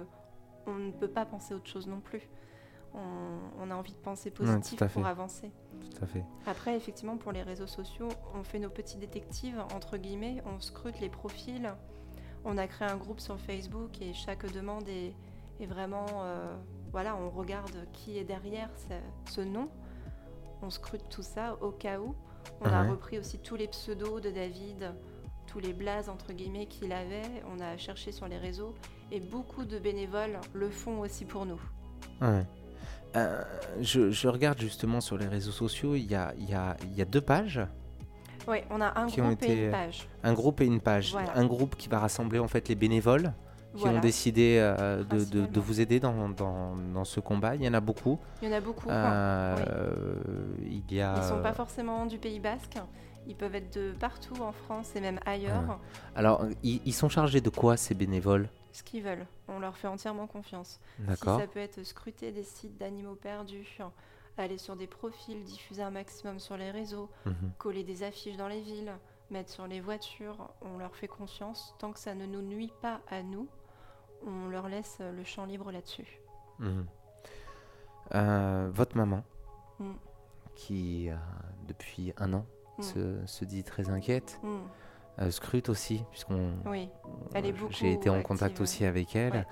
on 0.65 0.75
ne 0.75 0.91
peut 0.91 1.07
pas 1.07 1.25
penser 1.25 1.53
autre 1.53 1.67
chose 1.67 1.87
non 1.87 1.99
plus. 1.99 2.29
On, 3.59 3.71
a 3.71 3.75
envie 3.75 3.93
de 3.93 3.97
penser 3.97 4.29
positif 4.29 4.79
pour 4.93 5.07
avancer. 5.07 5.51
Tout 5.81 6.03
à 6.03 6.05
fait. 6.05 6.23
Après, 6.45 6.75
effectivement, 6.77 7.17
pour 7.17 7.31
les 7.31 7.41
réseaux 7.41 7.65
sociaux, 7.65 8.09
on 8.35 8.43
fait 8.43 8.59
nos 8.59 8.69
petits 8.69 8.97
détectives, 8.97 9.59
entre 9.73 9.97
guillemets, 9.97 10.43
on 10.45 10.59
scrute 10.59 10.99
les 10.99 11.09
profils 11.09 11.73
On 12.45 12.55
a 12.59 12.67
créé 12.67 12.87
un 12.87 12.97
groupe 12.97 13.19
sur 13.19 13.39
Facebook 13.39 13.99
et 14.01 14.13
chaque 14.13 14.45
demande 14.51 14.87
est, 14.87 15.15
vraiment... 15.65 16.05
Euh, 16.21 16.55
voilà, 16.91 17.15
on 17.15 17.31
regarde 17.31 17.87
qui 17.93 18.19
est 18.19 18.23
derrière 18.23 18.69
ce, 19.25 19.41
nom. 19.41 19.69
On 20.61 20.69
scrute 20.69 21.09
tout 21.09 21.23
ça 21.23 21.57
au 21.61 21.71
cas 21.71 21.99
où. 21.99 22.13
On 22.61 22.65
a 22.65 22.83
repris 22.83 23.17
aussi 23.17 23.39
tous 23.39 23.55
les 23.55 23.67
pseudos 23.67 24.19
de 24.21 24.29
David, 24.29 24.93
tous 25.53 25.59
les 25.59 25.73
blazes 25.73 26.09
entre 26.09 26.33
guillemets 26.33 26.65
qu'il 26.65 26.91
avait. 26.91 27.43
On 27.55 27.61
a 27.61 27.77
cherché 27.77 28.11
sur 28.11 28.27
les 28.27 28.37
réseaux 28.37 28.73
et 29.11 29.19
beaucoup 29.19 29.65
de 29.65 29.77
bénévoles 29.77 30.39
le 30.53 30.69
font 30.69 31.01
aussi 31.01 31.25
pour 31.25 31.45
nous. 31.45 31.61
Ouais. 32.21 32.45
Euh, 33.15 33.43
je, 33.79 34.27
regarde 34.27 34.59
justement 34.59 34.99
sur 34.99 35.17
les 35.17 35.27
réseaux 35.27 35.51
sociaux, 35.51 35.93
il 35.93 36.09
y 36.09 36.15
a, 36.15 36.33
y, 36.39 36.55
a, 36.55 36.75
y 36.95 37.01
a, 37.03 37.05
deux 37.05 37.21
pages. 37.21 37.61
Oui, 38.47 38.57
on 38.71 38.81
a 38.81 38.99
un 38.99 39.05
groupe 39.05 39.43
et 39.43 39.65
une 39.65 39.71
page. 39.71 40.07
Un 40.23 40.33
groupe 40.33 40.61
et 40.61 40.65
une 40.65 40.81
page. 40.81 41.15
Un 41.35 41.45
groupe 41.45 41.75
qui 41.75 41.87
va 41.87 41.99
rassembler 41.99 42.39
en 42.39 42.47
fait 42.47 42.67
les 42.67 42.75
bénévoles 42.75 43.31
qui 43.77 43.87
ont 43.87 43.99
décidé 43.99 44.57
euh, 44.59 45.03
de, 45.03 45.23
de, 45.25 45.45
de, 45.45 45.59
vous 45.59 45.81
aider 45.81 45.99
dans, 45.99 46.29
dans, 46.29 46.75
dans, 46.75 47.03
ce 47.03 47.19
combat. 47.19 47.55
Il 47.55 47.63
y 47.63 47.67
en 47.67 47.73
a 47.73 47.79
beaucoup. 47.79 48.19
Il 48.41 48.49
y 48.49 48.53
en 48.53 48.55
a 48.55 48.61
beaucoup. 48.61 48.87
Euh, 48.89 49.55
il 50.61 50.95
y 50.95 51.01
a... 51.01 51.15
Ils 51.15 51.21
ne 51.21 51.27
sont 51.27 51.41
pas 51.41 51.53
forcément 51.53 52.05
du 52.05 52.17
Pays 52.17 52.39
Basque. 52.39 52.77
Ils 53.27 53.35
peuvent 53.35 53.55
être 53.55 53.73
de 53.73 53.93
partout 53.93 54.41
en 54.41 54.51
France 54.51 54.95
et 54.95 55.01
même 55.01 55.19
ailleurs. 55.25 55.79
Alors, 56.15 56.45
ils, 56.63 56.93
sont 56.93 57.09
chargés 57.09 57.41
de 57.41 57.49
quoi 57.49 57.77
ces 57.77 57.93
bénévoles? 57.93 58.49
Ce 58.71 58.83
qu'ils 58.83 59.03
veulent. 59.03 59.25
On 59.47 59.59
leur 59.59 59.77
fait 59.77 59.87
entièrement 59.87 60.27
confiance. 60.27 60.79
Si 61.15 61.25
ça 61.25 61.47
peut 61.47 61.59
être 61.59 61.83
scruter 61.83 62.31
des 62.31 62.43
sites 62.43 62.77
d'animaux 62.77 63.15
perdus, 63.15 63.79
aller 64.37 64.57
sur 64.57 64.75
des 64.75 64.87
profils, 64.87 65.43
diffuser 65.43 65.83
un 65.83 65.91
maximum 65.91 66.39
sur 66.39 66.57
les 66.57 66.71
réseaux, 66.71 67.09
mhm. 67.25 67.51
coller 67.57 67.83
des 67.83 68.03
affiches 68.03 68.35
dans 68.35 68.47
les 68.47 68.61
villes, 68.61 68.91
mettre 69.29 69.51
sur 69.51 69.67
les 69.67 69.79
voitures, 69.79 70.49
on 70.61 70.77
leur 70.77 70.95
fait 70.95 71.07
confiance. 71.07 71.75
Tant 71.79 71.91
que 71.91 71.99
ça 71.99 72.15
ne 72.15 72.25
nous 72.25 72.41
nuit 72.41 72.73
pas 72.81 72.99
à 73.09 73.21
nous, 73.21 73.47
on 74.25 74.49
leur 74.49 74.67
laisse 74.67 74.97
le 74.99 75.23
champ 75.23 75.45
libre 75.45 75.71
là-dessus. 75.71 76.19
Mhm. 76.59 76.85
Euh, 78.15 78.69
votre 78.73 78.97
maman, 78.97 79.23
mm. 79.79 79.93
qui 80.55 81.09
depuis 81.67 82.13
un 82.17 82.33
an 82.33 82.45
Mm. 82.77 83.25
se, 83.25 83.45
dit 83.45 83.63
très 83.63 83.89
inquiète. 83.89 84.39
Mm. 84.43 84.57
Euh, 85.19 85.31
scrute 85.31 85.69
aussi, 85.69 86.03
puisqu'on. 86.09 86.53
Oui, 86.65 86.89
elle 87.35 87.45
est 87.45 87.51
beaucoup. 87.51 87.71
J'ai 87.71 87.93
été 87.93 88.09
en 88.09 88.21
contact 88.21 88.59
aussi 88.61 88.85
avec 88.85 89.15
elle. 89.15 89.45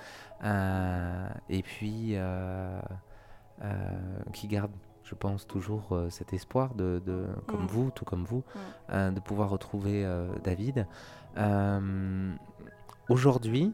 Euh, 0.44 1.30
et 1.50 1.62
puis, 1.62 2.14
euh, 2.16 2.82
qui 4.34 4.48
garde, 4.48 4.72
je 5.04 5.14
pense, 5.14 5.46
toujours 5.46 5.96
cet 6.10 6.34
espoir 6.34 6.74
de, 6.74 7.28
comme 7.46 7.64
mm. 7.64 7.68
vous, 7.68 7.92
tout 7.92 8.06
comme 8.06 8.24
vous, 8.24 8.44
de 8.90 9.20
pouvoir 9.20 9.50
retrouver 9.50 10.08
David. 10.44 10.88
Aujourd'hui, 13.10 13.72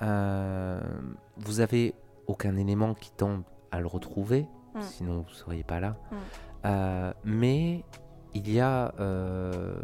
vous 0.00 1.60
avez 1.60 1.94
aucun 2.26 2.56
élément 2.56 2.94
qui 2.94 3.12
tente 3.12 3.44
à 3.70 3.80
le 3.80 3.86
retrouver, 3.86 4.48
sinon 4.80 5.20
vous 5.20 5.30
ne 5.30 5.34
seriez 5.34 5.62
pas 5.62 5.78
là. 5.78 7.14
mais 7.24 7.84
il 8.34 8.50
y 8.50 8.60
a 8.60 8.94
euh, 9.00 9.74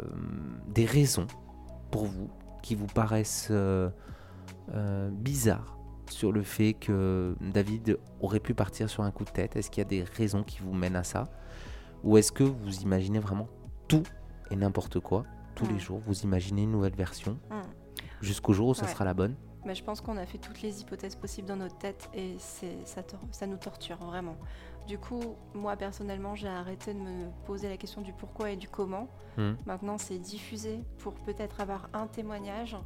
des 0.67 0.85
raisons 0.85 1.27
pour 1.91 2.05
vous 2.05 2.29
qui 2.61 2.75
vous 2.75 2.87
paraissent 2.87 3.49
euh, 3.51 3.89
euh, 4.73 5.09
bizarres 5.11 5.77
sur 6.09 6.31
le 6.31 6.43
fait 6.43 6.73
que 6.73 7.35
David 7.41 7.99
aurait 8.21 8.39
pu 8.39 8.53
partir 8.53 8.89
sur 8.89 9.03
un 9.03 9.11
coup 9.11 9.25
de 9.25 9.29
tête 9.29 9.55
Est-ce 9.55 9.69
qu'il 9.69 9.81
y 9.81 9.85
a 9.85 9.89
des 9.89 10.03
raisons 10.03 10.43
qui 10.43 10.59
vous 10.59 10.73
mènent 10.73 10.95
à 10.95 11.03
ça? 11.03 11.25
Ou 12.03 12.17
est-ce 12.17 12.31
que 12.31 12.43
vous 12.43 12.81
imaginez 12.81 13.19
vraiment 13.19 13.49
tout 13.87 14.03
et 14.49 14.55
n'importe 14.55 14.99
quoi 14.99 15.25
tous 15.55 15.65
les 15.67 15.73
hmm. 15.73 15.79
jours? 15.79 15.99
Vous 15.99 16.21
imaginez 16.21 16.63
une 16.63 16.71
nouvelle 16.71 16.95
version? 16.95 17.37
Hmm. 17.49 17.61
jusqu'au 18.21 18.53
jour 18.53 18.69
où 18.69 18.73
ça 18.73 18.87
sera 18.87 19.03
la 19.03 19.13
bonne? 19.13 19.35
Mais 19.65 19.75
je 19.75 19.83
pense 19.83 19.99
qu'on 19.99 20.15
a 20.15 20.25
fait 20.25 20.37
toutes 20.37 20.61
les 20.61 20.81
hypothèses 20.81 21.15
possibles 21.15 21.47
dans 21.47 21.57
notre 21.57 21.77
tête 21.77 22.09
et 22.13 22.37
ça, 22.39 23.01
ça 23.31 23.47
nous 23.47 23.57
torture 23.57 23.97
vraiment. 23.97 24.37
Du 24.87 24.97
coup, 24.97 25.35
moi 25.53 25.75
personnellement, 25.75 26.35
j'ai 26.35 26.47
arrêté 26.47 26.93
de 26.93 26.99
me 26.99 27.29
poser 27.45 27.67
la 27.67 27.75
question 27.75 28.01
du 28.01 28.13
pourquoi 28.13 28.51
et 28.51 28.55
du 28.55 28.69
comment. 28.69 29.09
Hmm. 29.37 29.53
Maintenant, 29.65 29.97
c'est 29.97 30.17
diffuser 30.17 30.79
pour 30.99 31.13
peut-être 31.13 31.59
avoir 31.59 31.89
un 31.93 32.07
témoignage. 32.07 32.77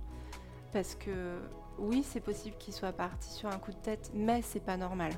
Parce 0.71 0.95
que 0.95 1.39
oui, 1.77 2.03
c'est 2.03 2.19
possible 2.19 2.55
qu'il 2.57 2.73
soit 2.73 2.91
parti 2.91 3.29
sur 3.29 3.49
un 3.49 3.57
coup 3.59 3.71
de 3.71 3.77
tête, 3.77 4.11
mais 4.15 4.41
c'est 4.41 4.63
pas 4.63 4.77
normal. 4.77 5.11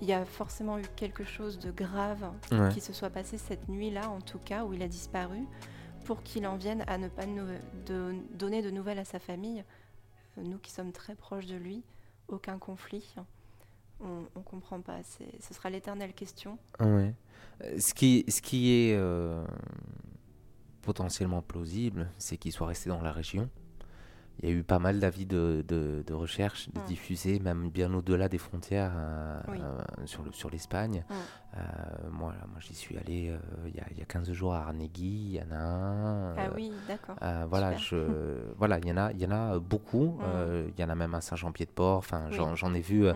Il 0.00 0.08
y 0.08 0.12
a 0.12 0.24
forcément 0.24 0.78
eu 0.78 0.84
quelque 0.96 1.24
chose 1.24 1.58
de 1.58 1.70
grave 1.70 2.30
qui 2.72 2.80
se 2.80 2.92
soit 2.92 3.10
passé 3.10 3.38
cette 3.38 3.68
nuit-là, 3.68 4.10
en 4.10 4.20
tout 4.20 4.38
cas, 4.38 4.64
où 4.64 4.72
il 4.72 4.82
a 4.82 4.88
disparu, 4.88 5.46
pour 6.04 6.22
qu'il 6.22 6.46
en 6.46 6.56
vienne 6.56 6.84
à 6.86 6.98
ne 6.98 7.08
pas 7.08 7.24
de 7.26 8.14
donner 8.34 8.60
de 8.60 8.70
nouvelles 8.70 8.98
à 8.98 9.04
sa 9.04 9.18
famille. 9.18 9.64
Nous 10.36 10.58
qui 10.58 10.70
sommes 10.70 10.92
très 10.92 11.14
proches 11.14 11.46
de 11.46 11.56
lui, 11.56 11.84
aucun 12.28 12.58
conflit 12.58 13.14
on 14.00 14.20
ne 14.36 14.44
comprend 14.44 14.80
pas. 14.80 15.00
Ce 15.40 15.54
sera 15.54 15.70
l'éternelle 15.70 16.12
question. 16.12 16.58
Ouais. 16.80 17.14
Euh, 17.62 17.78
ce, 17.78 17.94
qui, 17.94 18.24
ce 18.28 18.40
qui 18.40 18.72
est 18.72 18.94
euh, 18.96 19.44
potentiellement 20.82 21.42
plausible, 21.42 22.08
c'est 22.18 22.36
qu'il 22.36 22.52
soit 22.52 22.66
resté 22.66 22.90
dans 22.90 23.02
la 23.02 23.12
région. 23.12 23.48
Il 24.42 24.48
y 24.48 24.52
a 24.52 24.54
eu 24.54 24.64
pas 24.64 24.80
mal 24.80 24.98
d'avis 24.98 25.26
de, 25.26 25.64
de, 25.68 26.12
recherche, 26.12 26.68
de 26.70 26.80
diffusés, 26.86 27.38
même 27.38 27.70
bien 27.70 27.94
au-delà 27.94 28.28
des 28.28 28.38
frontières 28.38 28.92
euh, 28.96 29.40
sur, 30.06 30.24
le, 30.24 30.32
sur 30.32 30.50
l'Espagne. 31.54 32.10
moi, 32.10 32.32
moi 32.50 32.60
j'y 32.60 32.74
suis 32.74 32.96
allé 32.96 33.32
il, 33.66 33.70
y 33.70 33.98
y, 33.98 34.02
a 34.02 34.04
15 34.06 34.32
jours 34.32 34.54
à 34.54 34.66
Arnegui, 34.66 35.04
il 35.04 35.34
y 35.34 35.40
en 35.40 35.52
a 35.52 35.58
un. 35.58 36.36
ah 36.36 36.50
oui, 36.54 36.72
d'accord. 36.88 37.16
voilà, 37.48 37.76
je, 37.76 37.96
voilà, 38.58 38.78
il 38.78 38.88
y 38.88 38.92
en 38.92 38.96
a, 38.96 39.12
il 39.12 39.20
y 39.20 39.26
en 39.26 39.30
a 39.30 39.58
beaucoup. 39.58 40.18
il 40.68 40.80
y 40.80 40.84
en 40.84 40.90
a 40.90 40.94
même 40.94 41.14
à 41.14 41.20
Saint-Jean-Pied-de-Port. 41.20 41.98
Enfin, 41.98 42.30
j'en, 42.30 42.74
ai 42.74 42.80
vu, 42.80 43.06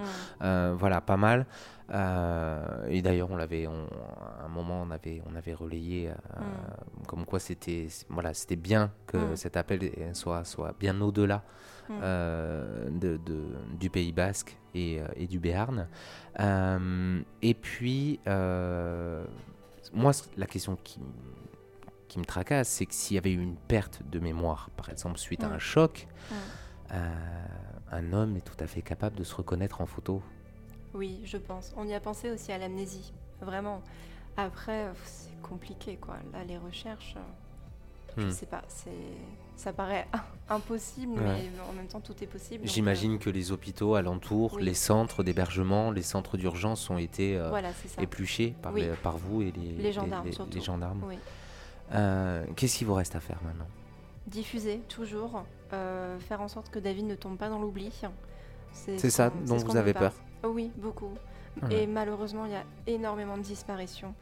voilà, 0.40 1.01
pas 1.01 1.16
mal. 1.16 1.46
Euh, 1.90 2.87
et 2.88 3.01
d'ailleurs, 3.01 3.31
on 3.31 3.37
l'avait, 3.37 3.66
à 3.66 4.44
un 4.44 4.48
moment, 4.48 4.83
on 4.83 4.90
avait, 4.90 5.22
on 5.31 5.35
avait 5.35 5.55
relayé 5.55 6.09
euh, 6.09 6.12
mm. 6.12 7.07
comme 7.07 7.24
quoi 7.24 7.40
c'était, 7.40 7.88
voilà, 8.09 8.35
c'était 8.35 8.57
bien 8.57 8.92
que 9.07 9.16
mm. 9.16 9.37
cet 9.37 9.57
appel 9.57 9.90
soit, 10.12 10.44
soit 10.44 10.74
bien 10.79 11.01
au-delà 11.01 11.42
mm. 11.88 12.01
euh, 12.03 12.90
de, 12.90 13.18
du 13.79 13.90
Pays 13.90 14.12
Basque 14.12 14.57
et, 14.74 15.01
et 15.16 15.27
du 15.27 15.38
Béarn. 15.38 15.88
et 17.42 17.55
puis, 17.55 18.20
moi, 18.27 20.12
la 20.37 20.46
question 20.46 20.77
qui, 20.83 21.01
qui 22.09 22.18
me 22.18 22.24
tracasse, 22.24 22.68
c'est 22.68 22.87
que 22.87 22.94
s'il 22.94 23.14
y 23.14 23.18
avait 23.18 23.33
eu 23.33 23.40
une 23.40 23.57
perte 23.57 24.03
de 24.11 24.18
mémoire, 24.18 24.70
par 24.77 24.90
exemple 24.90 25.18
suite 25.18 25.44
à 25.44 25.48
un 25.48 25.59
choc, 25.59 26.07
un 26.90 28.12
homme 28.12 28.37
est 28.37 28.44
tout 28.44 28.62
à 28.62 28.66
fait 28.66 28.83
capable 28.83 29.16
de 29.16 29.24
se 29.24 29.35
reconnaître 29.35 29.81
en 29.81 29.87
photo. 29.87 30.22
Oui, 30.94 31.20
je 31.24 31.37
pense. 31.37 31.72
On 31.77 31.87
y 31.87 31.94
a 31.94 32.01
pensé 32.01 32.31
aussi 32.31 32.53
à 32.53 32.59
l'amnésie, 32.59 33.12
vraiment. 33.40 33.83
Après, 34.37 34.87
c'est 35.05 35.40
compliqué, 35.42 35.96
quoi. 35.96 36.16
Là, 36.33 36.44
les 36.44 36.59
recherches, 36.59 37.16
je 38.18 38.26
hmm. 38.26 38.31
sais 38.31 38.46
pas, 38.46 38.62
c'est, 38.68 38.90
ça 39.57 39.72
paraît 39.72 40.07
impossible, 40.48 41.20
mais 41.20 41.50
en 41.68 41.72
même 41.72 41.87
temps, 41.87 42.00
tout 42.00 42.14
est 42.22 42.26
possible. 42.26 42.66
J'imagine 42.66 43.14
euh, 43.14 43.18
que 43.18 43.31
les 43.31 43.52
hôpitaux 43.52 43.94
alentours, 43.94 44.59
les 44.59 44.74
centres 44.74 45.22
d'hébergement, 45.22 45.90
les 45.90 46.02
centres 46.02 46.37
d'urgence 46.37 46.88
ont 46.90 46.98
été 46.98 47.37
euh, 47.37 47.50
épluchés 48.00 48.54
par, 48.62 48.74
par, 49.02 49.18
vous 49.18 49.42
et 49.42 49.52
les, 49.52 49.83
les 49.83 49.92
gendarmes. 49.92 50.28
Les, 50.52 50.61
gendarmes. 50.61 51.04
Euh, 51.92 52.44
qu'est-ce 52.57 52.78
qu'il 52.78 52.87
vous 52.87 52.94
reste 52.94 53.16
à 53.16 53.20
faire 53.20 53.40
maintenant? 53.44 53.68
Diffuser, 54.26 54.81
toujours. 54.88 55.44
faire 55.70 56.40
en 56.40 56.48
sorte 56.48 56.70
que 56.70 56.78
David 56.78 57.07
ne 57.07 57.14
tombe 57.14 57.37
pas 57.37 57.48
dans 57.48 57.59
l'oubli. 57.59 57.92
C'est 58.72 59.11
ça 59.11 59.31
dont 59.46 59.57
vous 59.57 59.76
avez 59.76 59.94
peur? 59.94 60.12
Oui, 60.44 60.70
beaucoup. 60.76 61.11
Et 61.70 61.87
malheureusement, 61.87 62.44
il 62.44 62.52
y 62.52 62.57
a 62.57 62.64
énormément 62.87 63.37
de 63.37 63.42
disparitions. 63.42 64.14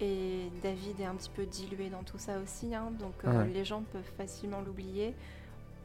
Et 0.00 0.50
David 0.62 1.00
est 1.00 1.06
un 1.06 1.14
petit 1.14 1.30
peu 1.30 1.46
dilué 1.46 1.88
dans 1.88 2.02
tout 2.02 2.18
ça 2.18 2.38
aussi, 2.38 2.74
hein. 2.74 2.92
donc 2.98 3.14
euh, 3.24 3.46
les 3.46 3.64
gens 3.64 3.82
peuvent 3.92 4.12
facilement 4.16 4.60
l'oublier. 4.60 5.14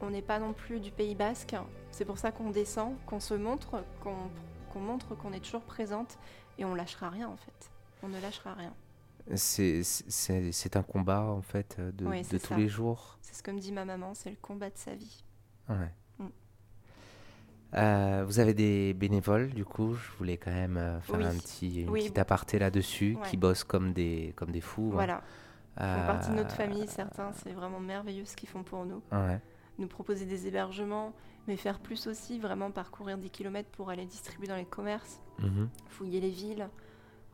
On 0.02 0.10
n'est 0.10 0.22
pas 0.22 0.38
non 0.38 0.52
plus 0.52 0.80
du 0.80 0.90
Pays 0.90 1.14
Basque, 1.14 1.56
c'est 1.92 2.04
pour 2.04 2.18
ça 2.18 2.30
qu'on 2.30 2.50
descend, 2.50 2.94
qu'on 3.06 3.20
se 3.20 3.34
montre, 3.34 3.82
qu'on 4.02 4.80
montre 4.80 5.14
qu'on 5.14 5.32
est 5.32 5.40
toujours 5.40 5.62
présente 5.62 6.18
et 6.58 6.64
on 6.64 6.74
lâchera 6.74 7.08
rien 7.08 7.28
en 7.28 7.36
fait. 7.36 7.70
On 8.02 8.08
ne 8.08 8.20
lâchera 8.20 8.54
rien. 8.54 8.74
C'est 9.36 10.76
un 10.76 10.82
combat 10.82 11.22
en 11.22 11.42
fait 11.42 11.80
de, 11.80 12.04
de 12.04 12.38
tous 12.38 12.54
les 12.54 12.68
jours. 12.68 13.18
C'est 13.22 13.34
ce 13.34 13.42
que 13.42 13.50
me 13.50 13.60
dit 13.60 13.72
ma 13.72 13.84
maman, 13.84 14.14
c'est 14.14 14.30
le 14.30 14.36
combat 14.42 14.68
de 14.68 14.76
sa 14.76 14.94
vie. 14.94 15.24
Ouais. 15.68 15.92
Euh, 17.74 18.24
vous 18.26 18.38
avez 18.38 18.54
des 18.54 18.92
bénévoles, 18.94 19.50
du 19.50 19.64
coup, 19.64 19.94
je 19.94 20.10
voulais 20.18 20.36
quand 20.36 20.50
même 20.50 20.76
euh, 20.76 21.00
faire 21.00 21.26
un 21.26 21.34
petit, 21.34 21.82
une 21.82 21.92
petite 21.92 22.18
aparté 22.18 22.58
là-dessus, 22.58 23.16
qui 23.30 23.36
bossent 23.36 23.64
comme 23.64 23.92
des, 23.92 24.32
comme 24.36 24.50
des 24.50 24.60
fous. 24.60 24.90
Hein. 24.92 24.94
Voilà. 24.94 25.22
Ils 25.80 25.86
font 25.86 26.06
partie 26.06 26.30
de 26.30 26.36
notre 26.36 26.54
famille, 26.54 26.86
certains, 26.86 27.32
c'est 27.32 27.52
vraiment 27.52 27.80
merveilleux 27.80 28.26
ce 28.26 28.36
qu'ils 28.36 28.48
font 28.48 28.62
pour 28.62 28.84
nous. 28.84 29.02
Nous 29.78 29.86
proposer 29.86 30.26
des 30.26 30.46
hébergements, 30.46 31.14
mais 31.48 31.56
faire 31.56 31.78
plus 31.78 32.06
aussi, 32.06 32.38
vraiment 32.38 32.70
parcourir 32.70 33.16
des 33.16 33.30
kilomètres 33.30 33.70
pour 33.70 33.88
aller 33.88 34.04
distribuer 34.04 34.46
dans 34.46 34.56
les 34.56 34.66
commerces, 34.66 35.20
mhm. 35.38 35.68
fouiller 35.88 36.20
les 36.20 36.28
villes, 36.28 36.68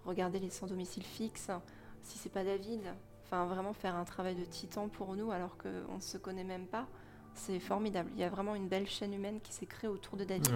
regarder 0.04 0.38
les 0.38 0.50
sans 0.50 0.68
domicile 0.68 1.02
fixe, 1.02 1.50
si 2.04 2.16
c'est 2.16 2.32
pas 2.32 2.44
David. 2.44 2.80
Enfin, 3.24 3.44
vraiment 3.44 3.72
faire 3.72 3.96
un 3.96 4.04
travail 4.04 4.36
de 4.36 4.44
titan 4.44 4.88
pour 4.88 5.14
nous 5.16 5.32
alors 5.32 5.58
qu'on 5.58 5.96
ne 5.96 6.00
se 6.00 6.16
connaît 6.16 6.44
même 6.44 6.66
pas 6.66 6.86
c'est 7.38 7.58
formidable. 7.60 8.10
Il 8.14 8.20
y 8.20 8.24
a 8.24 8.28
vraiment 8.28 8.54
une 8.54 8.68
belle 8.68 8.86
chaîne 8.86 9.14
humaine 9.14 9.40
qui 9.42 9.52
s'est 9.52 9.66
créée 9.66 9.88
autour 9.88 10.16
de 10.16 10.24
David. 10.24 10.48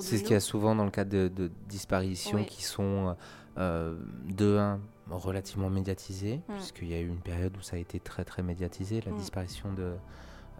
C'est 0.00 0.18
ce 0.18 0.22
qu'il 0.22 0.32
y 0.32 0.36
a 0.36 0.40
souvent 0.40 0.74
dans 0.74 0.84
le 0.84 0.90
cas 0.90 1.04
de, 1.04 1.50
disparitions 1.68 2.44
qui 2.44 2.64
sont 2.64 3.16
euh, 3.58 3.96
de 4.24 4.56
un 4.56 4.80
relativement 5.10 5.70
médiatisées, 5.70 6.40
mm. 6.48 6.54
puisqu'il 6.54 6.88
y 6.88 6.94
a 6.94 7.00
eu 7.00 7.08
une 7.08 7.20
période 7.20 7.56
où 7.56 7.60
ça 7.60 7.76
a 7.76 7.78
été 7.78 8.00
très 8.00 8.24
très 8.24 8.42
médiatisé, 8.42 9.00
la 9.02 9.12
mm. 9.12 9.18
disparition 9.18 9.72
de, 9.72 9.94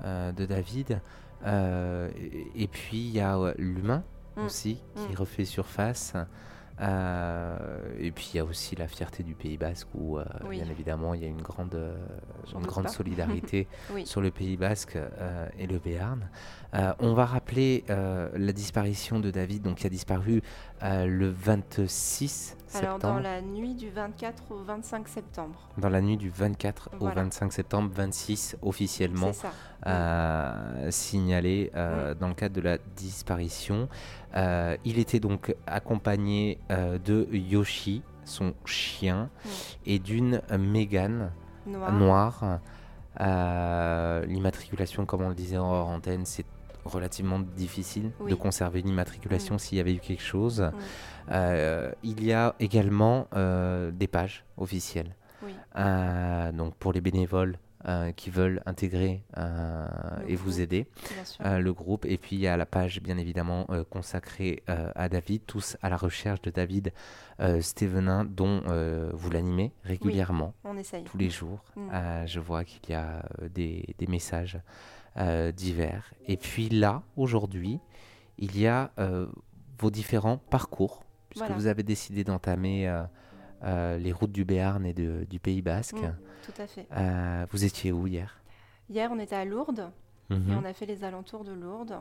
euh, 0.05 0.33
de 0.33 0.47
David. 0.47 1.01
Euh, 1.45 2.11
et, 2.55 2.67
puis 2.67 2.99
il 2.99 3.11
y 3.11 3.21
a 3.21 3.55
l'humain 3.59 4.03
mm. 4.37 4.45
aussi 4.45 4.81
qui 4.95 5.15
refait 5.15 5.45
surface. 5.45 6.15
Euh, 6.81 7.57
et 7.99 8.11
puis 8.11 8.31
il 8.35 8.37
y 8.37 8.41
a 8.41 8.45
aussi 8.45 8.77
la 8.77 8.87
fierté 8.87 9.23
du 9.23 9.35
Pays 9.35 9.57
Basque 9.57 9.89
où, 9.95 10.19
euh, 10.19 10.25
bien 10.51 10.67
évidemment, 10.67 11.15
il 11.15 11.23
y 11.23 11.25
a 11.25 11.29
une 11.29 11.41
grande, 11.41 11.75
euh, 11.75 11.97
une 12.55 12.67
grande 12.67 12.89
solidarité 12.89 13.67
sur 14.05 14.21
le 14.21 14.31
Pays 14.31 14.57
Basque 14.57 14.99
et 15.59 15.67
le 15.67 15.79
Béarn. 15.79 16.29
on 16.99 17.15
va 17.15 17.25
rappeler 17.25 17.85
la 17.89 18.53
disparition 18.53 19.21
de 19.21 19.31
David, 19.31 19.63
donc 19.63 19.77
qui 19.77 19.87
a 19.87 19.91
disparu 19.91 20.43
le 20.83 21.29
26 21.29 22.57
alors, 22.75 22.99
dans 22.99 23.21
la 23.21 23.41
nuit 23.41 23.75
du 23.75 23.91
24 23.91 24.51
au 24.51 24.57
25 24.57 25.09
septembre. 25.09 25.69
Dans 25.79 25.89
la 25.89 26.01
nuit 26.01 26.17
du 26.17 26.31
24 26.31 26.91
au 27.01 27.09
25 27.09 27.53
septembre, 27.53 27.91
26 27.95 28.57
officiellement 28.63 29.33
euh, 29.87 30.91
signalé 30.91 31.71
euh, 31.77 32.15
dans 32.15 32.29
le 32.29 32.35
cadre 32.35 32.55
de 32.55 32.61
la 32.61 32.79
disparition. 32.97 33.89
Euh, 34.35 34.77
il 34.85 34.99
était 34.99 35.21
donc 35.21 35.55
accompagné 35.67 36.59
de 36.71 37.29
Yoshi, 37.31 38.03
son 38.25 38.55
chien, 38.65 39.31
et 39.85 39.99
d'une 39.99 40.41
Mégane 40.59 41.31
noire. 41.67 42.61
L'immatriculation, 43.21 45.05
comme 45.07 45.23
on 45.23 45.29
le 45.29 45.35
disait 45.35 45.59
en 45.59 45.71
hors 45.71 45.89
antenne, 45.89 46.25
c'est 46.25 46.47
relativement 46.85 47.41
difficile 47.41 48.13
de 48.29 48.35
conserver 48.35 48.81
l'immatriculation 48.81 49.57
mm. 49.57 49.59
s'il 49.59 49.79
y 49.79 49.81
avait 49.81 49.95
eu 49.95 49.99
quelque 50.01 50.23
chose. 50.23 50.71
Il 51.31 52.25
y 52.25 52.33
a 52.33 52.55
également 52.59 53.29
des 53.93 54.09
pages 54.09 54.45
officielles. 54.57 55.15
Donc 55.77 56.75
pour 56.77 56.93
les 56.93 57.01
bénévoles 57.01 57.59
qui 58.17 58.31
veulent 58.31 58.63
intégrer 58.67 59.23
et 60.27 60.37
vous 60.37 60.61
aider, 60.61 60.87
le 61.45 61.71
groupe. 61.71 62.05
Et 62.05 62.19
puis 62.19 62.37
il 62.37 62.41
y 62.41 62.47
a 62.47 62.57
la 62.57 62.67
page 62.67 63.01
bien 63.01 63.19
évidemment 63.19 63.67
consacrée 63.91 64.63
à 64.67 65.09
David, 65.09 65.43
tous 65.47 65.77
à 65.83 65.89
la 65.89 65.97
recherche 65.97 66.43
de 66.43 66.51
David 66.51 66.93
Stevenin, 67.61 68.25
dont 68.25 68.63
vous 69.13 69.31
l'animez 69.31 69.73
régulièrement, 69.85 70.55
tous 71.05 71.19
les 71.19 71.31
jours. 71.31 71.65
Mm. 71.77 72.27
je 72.27 72.41
vois 72.41 72.65
qu'il 72.65 72.91
y 72.91 72.95
a 72.95 73.25
des, 73.55 73.95
des 73.99 74.07
messages 74.07 74.59
divers. 75.55 76.13
Et 76.27 76.37
puis 76.37 76.69
là, 76.69 77.03
aujourd'hui, 77.17 77.79
il 78.39 78.59
y 78.59 78.67
a 78.67 78.91
vos 79.79 79.91
différents 79.91 80.39
parcours 80.39 81.05
puisque 81.31 81.51
vous 81.51 81.67
avez 81.67 81.83
décidé 81.83 82.25
d'entamer 82.25 82.89
euh, 83.63 83.67
euh, 83.67 83.99
les 83.99 84.13
routes 84.13 84.33
du 84.33 84.45
Béarn 84.45 84.85
et 84.85 84.93
du 84.93 85.41
Pays 85.41 85.63
Basque. 85.63 85.95
Mm, 85.95 86.17
tout 86.45 86.63
à 86.63 86.67
fait. 86.67 86.87
Euh, 86.97 87.47
vous 87.51 87.65
étiez 87.65 87.93
où 87.93 88.07
hier? 88.07 88.41
Hier, 88.89 89.11
on 89.13 89.19
était 89.19 89.37
à 89.37 89.45
Lourdes 89.45 89.91
mhm. 90.31 90.51
et 90.51 90.55
on 90.55 90.65
a 90.65 90.73
fait 90.73 90.87
les 90.87 91.05
alentours 91.05 91.45
de 91.45 91.53
Lourdes. 91.53 92.01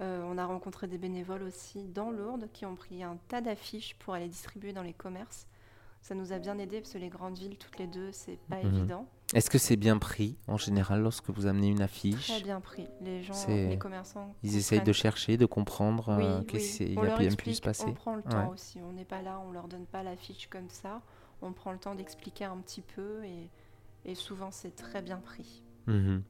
on 0.00 0.38
a 0.38 0.46
rencontré 0.46 0.86
des 0.86 0.98
bénévoles 0.98 1.42
aussi 1.42 1.84
dans 1.88 2.10
Lourdes 2.10 2.48
qui 2.52 2.66
ont 2.66 2.76
pris 2.76 3.02
un 3.02 3.18
tas 3.28 3.40
d'affiches 3.40 3.94
pour 3.98 4.14
aller 4.14 4.28
distribuer 4.28 4.72
dans 4.72 4.82
les 4.82 4.94
commerces. 4.94 5.46
Ça 6.00 6.14
nous 6.14 6.32
a 6.32 6.38
bien 6.38 6.58
aidé 6.58 6.80
parce 6.80 6.92
que 6.92 6.98
les 6.98 7.08
grandes 7.08 7.38
villes, 7.38 7.56
toutes 7.56 7.78
les 7.78 7.86
deux, 7.86 8.12
c'est 8.12 8.38
pas 8.48 8.62
mhm. 8.62 8.74
évident. 8.74 9.06
Est-ce 9.34 9.50
que 9.50 9.58
c'est 9.58 9.76
bien 9.76 9.98
pris 9.98 10.36
en 10.46 10.56
général 10.56 11.02
lorsque 11.02 11.28
vous 11.30 11.46
amenez 11.46 11.68
une 11.68 11.82
affiche 11.82 12.28
Très 12.28 12.42
bien 12.42 12.60
pris. 12.60 12.86
Les 13.00 13.22
gens, 13.22 13.34
les 13.48 13.76
commerçants. 13.78 14.32
Ils 14.44 14.56
essayent 14.56 14.82
de 14.82 14.92
chercher, 14.92 15.36
de 15.36 15.46
comprendre 15.46 16.10
euh, 16.10 16.42
qu'est-ce 16.42 16.84
qu'il 16.84 16.98
a 17.00 17.18
bien 17.18 17.34
pu 17.34 17.52
se 17.52 17.60
passer. 17.60 17.86
On 17.88 17.94
prend 17.94 18.14
le 18.14 18.22
temps 18.22 18.50
aussi. 18.50 18.78
On 18.80 18.92
n'est 18.92 19.04
pas 19.04 19.22
là, 19.22 19.40
on 19.46 19.50
leur 19.50 19.66
donne 19.66 19.86
pas 19.86 20.02
l'affiche 20.02 20.46
comme 20.48 20.68
ça. 20.68 21.02
On 21.42 21.52
prend 21.52 21.72
le 21.72 21.78
temps 21.78 21.94
d'expliquer 21.94 22.44
un 22.44 22.56
petit 22.58 22.82
peu 22.82 23.22
et, 24.04 24.14
souvent 24.14 24.50
c'est 24.52 24.76
très 24.76 25.02
bien 25.02 25.18
pris. 25.18 25.62
Mhm. 25.86 26.22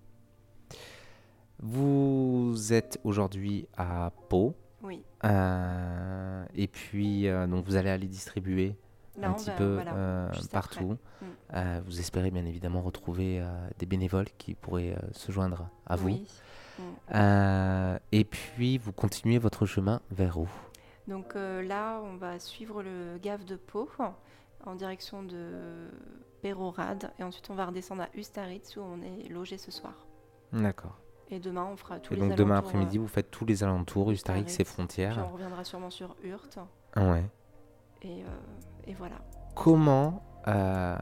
Vous 1.60 2.72
êtes 2.72 2.98
aujourd'hui 3.04 3.68
à 3.76 4.12
Pau. 4.28 4.54
Oui. 4.82 5.02
Euh, 5.24 6.44
et 6.54 6.66
puis, 6.68 7.28
euh, 7.28 7.46
donc 7.46 7.64
vous 7.66 7.76
allez 7.76 7.90
aller 7.90 8.06
distribuer 8.06 8.76
un 9.22 9.32
petit 9.32 9.50
peu 9.50 9.80
euh, 9.86 10.28
partout. 10.50 10.96
Mm. 11.20 11.26
Euh, 11.54 11.80
vous 11.84 12.00
espérez 12.00 12.30
bien 12.30 12.44
évidemment 12.44 12.80
retrouver 12.80 13.40
euh, 13.40 13.46
des 13.78 13.86
bénévoles 13.86 14.28
qui 14.38 14.54
pourraient 14.54 14.96
se 15.12 15.32
joindre 15.32 15.68
à 15.86 15.96
vous. 15.96 16.20
Mm. 16.78 17.98
et 18.12 18.24
puis, 18.24 18.78
vous 18.78 18.92
continuez 18.92 19.38
votre 19.38 19.66
chemin 19.66 20.00
vers 20.10 20.38
où? 20.38 20.48
Donc 21.06 21.34
là, 21.34 22.00
on 22.02 22.16
va 22.16 22.38
suivre 22.38 22.82
le 22.82 23.18
Gave 23.18 23.44
de 23.44 23.56
Pau 23.56 23.88
en 24.64 24.74
direction 24.74 25.22
de 25.22 25.90
Pérorade. 26.40 27.12
Et 27.18 27.22
ensuite, 27.22 27.50
on 27.50 27.54
va 27.54 27.66
redescendre 27.66 28.02
à 28.02 28.08
Ustaritz 28.14 28.76
où 28.76 28.80
on 28.80 29.02
est 29.02 29.28
logé 29.28 29.58
ce 29.58 29.70
soir. 29.70 30.06
D'accord. 30.52 30.98
Et 31.30 31.40
demain, 31.40 31.64
on 31.70 31.76
fera 31.76 31.98
tous 31.98 32.14
et 32.14 32.16
les 32.16 32.28
donc 32.28 32.36
demain 32.36 32.56
après-midi, 32.58 32.98
vous 32.98 33.08
faites 33.08 33.30
tous 33.30 33.44
les 33.44 33.64
alentours, 33.64 34.10
Ustaritz, 34.10 34.60
et 34.60 34.64
frontières. 34.64 35.12
Puis 35.12 35.22
on 35.22 35.32
reviendra 35.32 35.64
sûrement 35.64 35.90
sur 35.90 36.16
Hurt. 36.22 36.58
Ouais. 36.96 37.24
Et 38.02 38.22
et 38.86 38.94
voilà. 38.94 39.16
Comment 39.54 40.22
euh, 40.48 40.96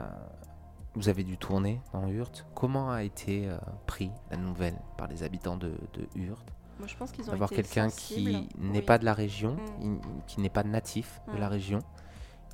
vous 0.95 1.09
avez 1.09 1.25
dû 1.25 1.39
tourner 1.39 1.81
dans 1.93 2.07
Hurt 2.09 2.47
Comment 2.55 2.91
a 2.91 3.03
été 3.03 3.49
euh, 3.49 3.57
pris 3.87 4.11
la 4.31 4.37
nouvelle 4.37 4.79
par 4.97 5.09
les 5.09 5.23
habitants 5.23 5.57
de, 5.57 5.75
de 5.95 6.09
Hurt? 6.17 6.47
Moi, 6.79 6.89
je 6.89 6.97
pense 6.97 7.13
qu'ils 7.13 7.29
ont 7.29 7.33
D'avoir 7.33 7.51
quelqu'un 7.51 7.89
qui 7.89 8.49
n'est 8.59 8.83
pas 8.83 8.99
de 8.99 9.05
la 9.05 9.15
région, 9.15 9.57
mm. 9.81 9.99
qui 10.27 10.41
n'est 10.41 10.51
pas 10.51 10.65
natif 10.65 11.21
de 11.33 11.39
la 11.39 11.49
mm. 11.49 11.53
région, 11.53 11.79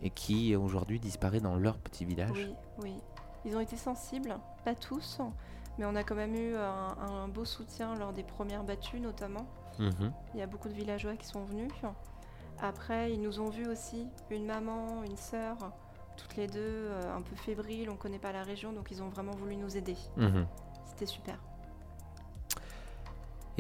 et 0.03 0.11
qui 0.11 0.55
aujourd'hui 0.55 1.01
disparaît 1.01 1.41
dans 1.41 1.57
leur 1.57 1.79
petit 1.79 2.05
village. 2.05 2.31
Oui, 2.33 2.55
oui. 2.83 2.95
Ils 3.45 3.57
ont 3.57 3.61
été 3.61 3.77
sensibles, 3.77 4.37
pas 4.65 4.75
tous, 4.75 5.21
mais 5.79 5.85
on 5.85 5.95
a 5.95 6.03
quand 6.03 6.17
même 6.17 6.35
eu 6.35 6.57
un, 6.57 7.29
beau 7.29 7.45
soutien 7.45 7.95
lors 7.95 8.13
des 8.13 8.25
premières 8.25 8.65
battues 8.65 9.01
notamment. 9.01 9.47
Mhm. 9.79 10.13
Il 10.35 10.41
y 10.41 10.43
a 10.43 10.47
beaucoup 10.47 10.69
de 10.69 10.75
villageois 10.75 11.15
qui 11.15 11.27
sont 11.27 11.45
venus. 11.45 11.71
Après, 12.61 13.13
ils 13.13 13.21
nous 13.21 13.41
ont 13.41 13.51
vus 13.51 13.69
aussi, 13.69 14.07
une 14.31 14.47
maman, 14.47 15.05
une 15.05 15.17
sœur, 15.17 15.57
toutes 16.17 16.37
les 16.37 16.49
deux 16.49 16.59
euh, 16.61 17.17
un 17.17 17.23
peu 17.23 17.37
fébriles, 17.37 17.89
on 17.89 17.93
ne 17.93 17.99
connaît 17.99 18.19
pas 18.19 18.33
la 18.33 18.43
région, 18.43 18.73
donc 18.73 18.89
ils 18.91 19.03
ont 19.03 19.09
vraiment 19.09 19.33
voulu 19.33 19.57
nous 19.57 19.77
aider. 19.77 19.97
Mhm. 20.17 20.47
C'était 20.85 21.07
super. 21.07 21.39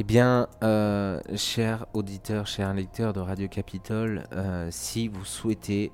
Eh 0.01 0.05
bien, 0.05 0.49
euh, 0.63 1.21
chers 1.35 1.87
auditeurs, 1.93 2.47
chers 2.47 2.73
lecteurs 2.73 3.13
de 3.13 3.19
Radio 3.19 3.49
Capitole, 3.49 4.25
euh, 4.33 4.69
si 4.71 5.09
vous 5.09 5.25
souhaitez 5.25 5.91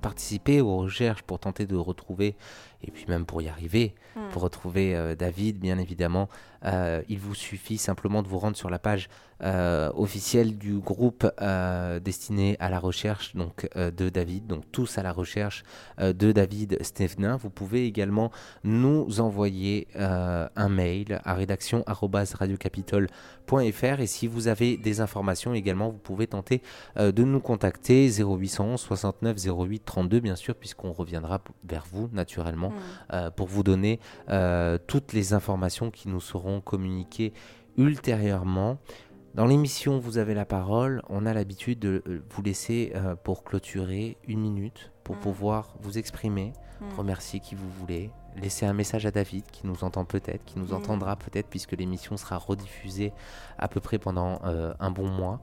participer 0.00 0.62
aux 0.62 0.78
recherches 0.78 1.22
pour 1.22 1.38
tenter 1.38 1.66
de 1.66 1.76
retrouver, 1.76 2.36
et 2.82 2.90
puis 2.90 3.04
même 3.06 3.26
pour 3.26 3.42
y 3.42 3.48
arriver, 3.48 3.94
hmm. 4.16 4.30
pour 4.30 4.40
retrouver 4.42 5.14
David, 5.16 5.58
bien 5.58 5.78
évidemment, 5.78 6.30
il 6.64 7.18
vous 7.18 7.34
suffit 7.34 7.76
simplement 7.76 8.22
de 8.22 8.28
vous 8.28 8.38
rendre 8.38 8.56
sur 8.56 8.70
la 8.70 8.78
page 8.78 9.10
euh, 9.42 9.90
officiel 9.96 10.58
du 10.58 10.78
groupe 10.78 11.28
euh, 11.42 11.98
destiné 11.98 12.56
à 12.60 12.70
la 12.70 12.78
recherche 12.78 13.34
donc, 13.34 13.68
euh, 13.76 13.90
de 13.90 14.08
David, 14.08 14.46
donc 14.46 14.62
tous 14.70 14.96
à 14.96 15.02
la 15.02 15.10
recherche 15.12 15.64
de 15.98 16.30
David 16.32 16.78
Stevenin. 16.82 17.36
Vous 17.36 17.50
pouvez 17.50 17.86
également 17.86 18.30
nous 18.62 19.20
envoyer 19.20 19.88
un 19.96 20.68
mail 20.68 21.20
à 21.24 21.34
rédaction@radiocapitole.fr 21.34 24.00
et 24.00 24.06
si 24.06 24.26
vous 24.26 24.48
avez 24.48 24.76
des 24.76 25.00
informations 25.00 25.54
également, 25.54 25.88
vous 25.90 25.98
pouvez 25.98 26.26
tenter 26.26 26.62
de 26.96 27.24
nous 27.24 27.40
contacter 27.40 28.10
0811 28.10 28.80
69 28.80 29.36
08 29.46 29.84
32 29.84 30.20
bien 30.20 30.36
sûr 30.36 30.54
puisqu'on 30.54 30.92
reviendra 30.92 31.40
vers 31.64 31.84
vous 31.92 32.08
naturellement 32.12 32.72
mm. 33.12 33.30
pour 33.36 33.48
vous 33.48 33.62
donner 33.62 34.00
toutes 34.86 35.12
les 35.12 35.32
informations 35.32 35.90
qui 35.90 36.08
nous 36.08 36.20
seront 36.20 36.60
communiquées 36.60 37.32
ultérieurement. 37.76 38.78
Dans 39.34 39.46
l'émission 39.46 39.98
Vous 39.98 40.18
avez 40.18 40.32
la 40.32 40.44
parole, 40.44 41.02
on 41.08 41.26
a 41.26 41.34
l'habitude 41.34 41.80
de 41.80 42.04
euh, 42.06 42.22
vous 42.30 42.42
laisser 42.42 42.92
euh, 42.94 43.16
pour 43.16 43.42
clôturer 43.42 44.16
une 44.28 44.40
minute 44.40 44.92
pour 45.04 45.16
mm. 45.16 45.20
pouvoir 45.20 45.74
vous 45.80 45.98
exprimer, 45.98 46.52
mm. 46.80 46.94
remercier 46.96 47.40
qui 47.40 47.54
vous 47.54 47.68
voulez, 47.68 48.10
laisser 48.36 48.66
un 48.66 48.72
message 48.72 49.06
à 49.06 49.12
David 49.12 49.44
qui 49.52 49.66
nous 49.66 49.84
entend 49.84 50.04
peut-être, 50.04 50.44
qui 50.44 50.58
nous 50.58 50.68
mm. 50.68 50.74
entendra 50.74 51.16
peut-être 51.16 51.46
puisque 51.48 51.72
l'émission 51.72 52.16
sera 52.16 52.36
rediffusée 52.36 53.12
à 53.58 53.68
peu 53.68 53.80
près 53.80 53.98
pendant 53.98 54.40
euh, 54.44 54.74
un 54.80 54.90
bon 54.90 55.08
mois. 55.08 55.40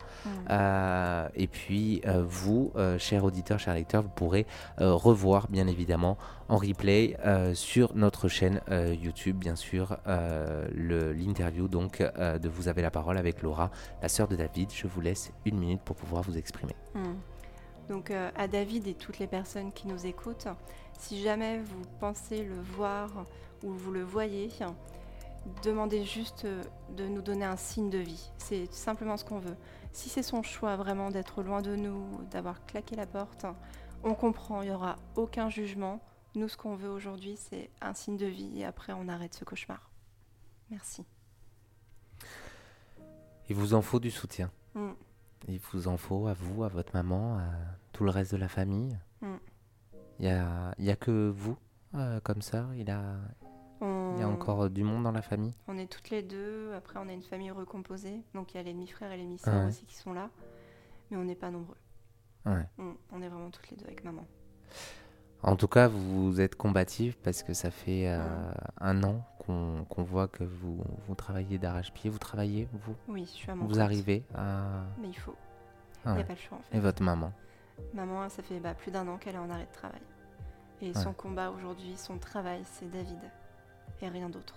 et 1.36 1.48
puis 1.48 2.02
vous, 2.28 2.74
chers 2.98 3.24
auditeurs, 3.24 3.60
chers 3.60 3.76
lecteurs, 3.76 4.04
vous 4.04 4.10
pourrez 4.10 4.46
revoir 4.78 5.48
bien 5.48 5.68
évidemment 5.68 6.18
en 6.52 6.58
replay 6.58 7.16
euh, 7.26 7.56
sur 7.56 7.96
notre 7.96 8.28
chaîne 8.28 8.60
euh, 8.70 8.94
YouTube, 8.94 9.38
bien 9.38 9.56
sûr, 9.56 9.98
euh, 10.08 10.68
l'interview 11.16 11.70
donc 11.70 12.02
de 12.02 12.50
Vous 12.50 12.68
avez 12.68 12.82
la 12.82 12.92
parole 12.92 13.18
avec 13.18 13.42
Laura, 13.42 13.72
la 14.02 14.10
sœur 14.10 14.28
de 14.28 14.36
David. 14.36 14.70
Je 14.74 14.86
vous 14.86 15.00
laisse 15.00 15.32
une 15.46 15.58
minute 15.58 15.82
pour 15.82 15.96
pouvoir 15.96 16.24
vous 16.24 16.38
exprimer. 16.38 16.76
Donc 17.90 18.12
à 18.12 18.48
David 18.48 18.88
et 18.88 18.94
toutes 18.94 19.20
les 19.20 19.28
personnes 19.28 19.72
qui 19.74 19.88
nous 19.88 20.06
écoutent, 20.06 20.48
si 20.98 21.22
jamais 21.22 21.60
vous 21.60 21.82
pensez 22.00 22.44
le 22.44 22.62
voir 22.76 23.10
ou 23.64 23.72
vous 23.72 23.92
le 23.92 24.04
voyez, 24.04 24.50
Demandez 25.64 26.06
juste 26.06 26.46
euh, 26.46 26.64
de 26.96 27.08
nous 27.08 27.22
donner 27.22 27.46
un 27.46 27.58
signe 27.58 27.90
de 27.90 27.98
vie. 27.98 28.32
C'est 28.38 28.72
simplement 28.72 29.18
ce 29.18 29.26
qu'on 29.26 29.40
veut. 29.40 29.56
Si 29.92 30.10
c'est 30.10 30.24
son 30.24 30.44
choix 30.44 30.76
vraiment 30.76 31.10
d'être 31.10 31.42
loin 31.42 31.62
de 31.62 31.76
nous, 31.76 32.06
d'avoir 32.30 32.66
claqué 32.66 32.96
la 32.96 33.08
porte, 33.08 33.46
on 34.04 34.14
comprend, 34.14 34.62
il 34.62 34.70
n'y 34.70 34.76
aura 34.76 34.98
aucun 35.16 35.50
jugement. 35.50 36.00
Nous, 36.36 36.48
ce 36.48 36.58
qu'on 36.58 36.76
veut 36.76 36.90
aujourd'hui, 36.90 37.38
c'est 37.38 37.70
un 37.82 37.94
signe 37.94 38.18
de 38.18 38.28
vie 38.28 38.60
et 38.60 38.66
après, 38.66 38.94
on 38.94 39.08
arrête 39.08 39.34
ce 39.34 39.44
cauchemar. 39.44 39.90
Merci. 40.70 41.04
Il 43.50 43.56
vous 43.56 43.74
en 43.74 43.82
faut 43.82 44.00
du 44.00 44.12
soutien. 44.12 44.52
Mm. 44.76 44.92
Il 45.48 45.60
vous 45.72 45.88
en 45.88 45.98
faut 45.98 46.28
à 46.28 46.34
vous, 46.34 46.64
à 46.64 46.68
votre 46.68 46.94
maman, 46.96 47.38
à 47.40 47.50
tout 47.94 48.04
le 48.04 48.12
reste 48.12 48.32
de 48.32 48.38
la 48.38 48.48
famille. 48.48 48.98
Mm. 49.22 49.36
Il 50.20 50.26
n'y 50.26 50.32
a, 50.32 50.76
y 50.78 50.90
a 50.92 50.96
que 50.96 51.30
vous 51.30 51.58
euh, 51.96 52.20
comme 52.22 52.42
ça 52.42 52.68
Il 52.76 52.90
a, 52.92 53.16
On... 53.82 54.14
il 54.16 54.20
y 54.20 54.24
a 54.24 54.30
encore 54.30 54.70
du 54.70 54.84
monde 54.84 55.04
dans 55.04 55.12
la 55.12 55.22
famille 55.24 55.54
On 55.68 55.78
est 55.78 55.92
toutes 55.92 56.10
les 56.10 56.22
deux. 56.22 56.72
Après, 56.74 57.00
on 57.00 57.10
a 57.10 57.14
une 57.14 57.24
famille 57.24 57.52
recomposée. 57.52 58.22
Donc, 58.34 58.54
il 58.54 58.58
y 58.58 58.60
a 58.60 58.64
les 58.64 58.74
demi-frères 58.74 59.12
et 59.12 59.18
les 59.18 59.24
demi-sœurs 59.24 59.62
Ouais. 59.64 59.68
aussi 59.70 59.86
qui 59.86 59.96
sont 59.96 60.14
là. 60.14 60.30
Mais 61.10 61.18
on 61.18 61.24
n'est 61.24 61.36
pas 61.36 61.50
nombreux. 61.52 61.78
Ouais. 62.46 62.66
Mm. 62.78 62.92
On 63.12 63.22
est 63.22 63.28
vraiment 63.30 63.50
toutes 63.50 63.70
les 63.72 63.78
deux 63.78 63.86
avec 63.86 64.04
maman. 64.04 64.26
En 65.44 65.56
tout 65.56 65.68
cas, 65.68 65.88
vous 65.88 66.40
êtes 66.40 66.56
combative 66.56 67.18
parce 67.24 67.42
que 67.44 67.54
ça 67.54 67.72
fait 67.72 68.08
euh, 68.08 68.20
un 68.80 69.04
an 69.04 69.26
qu'on 69.46 70.04
voit 70.04 70.28
que 70.28 70.44
vous, 70.44 70.84
vous 71.08 71.16
travaillez 71.16 71.58
d'arrache-pied. 71.58 72.10
Vous 72.12 72.20
travaillez, 72.20 72.68
vous? 72.72 72.96
Oui, 73.08 73.24
je 73.26 73.32
suis 73.32 73.50
à 73.52 73.56
mon 73.56 73.64
Vous 73.64 73.70
compte. 73.72 73.80
arrivez 73.80 74.24
à... 74.36 74.84
Mais 75.02 75.08
il 75.10 75.18
faut. 75.18 75.36
Ah 76.06 76.12
Il 76.12 76.16
n'y 76.18 76.22
a 76.22 76.26
pas 76.26 76.34
le 76.34 76.40
choix, 76.40 76.58
en 76.60 76.62
fait. 76.62 76.78
Et 76.78 76.80
votre 76.80 77.02
maman? 77.02 77.34
Maman, 77.96 78.30
ça 78.30 78.44
fait 78.44 78.60
bah, 78.60 78.76
plus 78.76 78.92
d'un 78.92 79.08
an 79.08 79.18
qu'elle 79.18 79.36
est 79.36 79.40
en 79.40 79.50
arrêt 79.50 79.66
de 79.66 79.76
travail. 79.76 80.02
Et 80.82 80.94
son 80.94 81.14
combat 81.14 81.52
aujourd'hui, 81.52 81.94
son 81.96 82.18
travail, 82.18 82.62
c'est 82.64 82.90
David. 82.90 83.20
Et 84.02 84.10
rien 84.10 84.30
d'autre. 84.30 84.56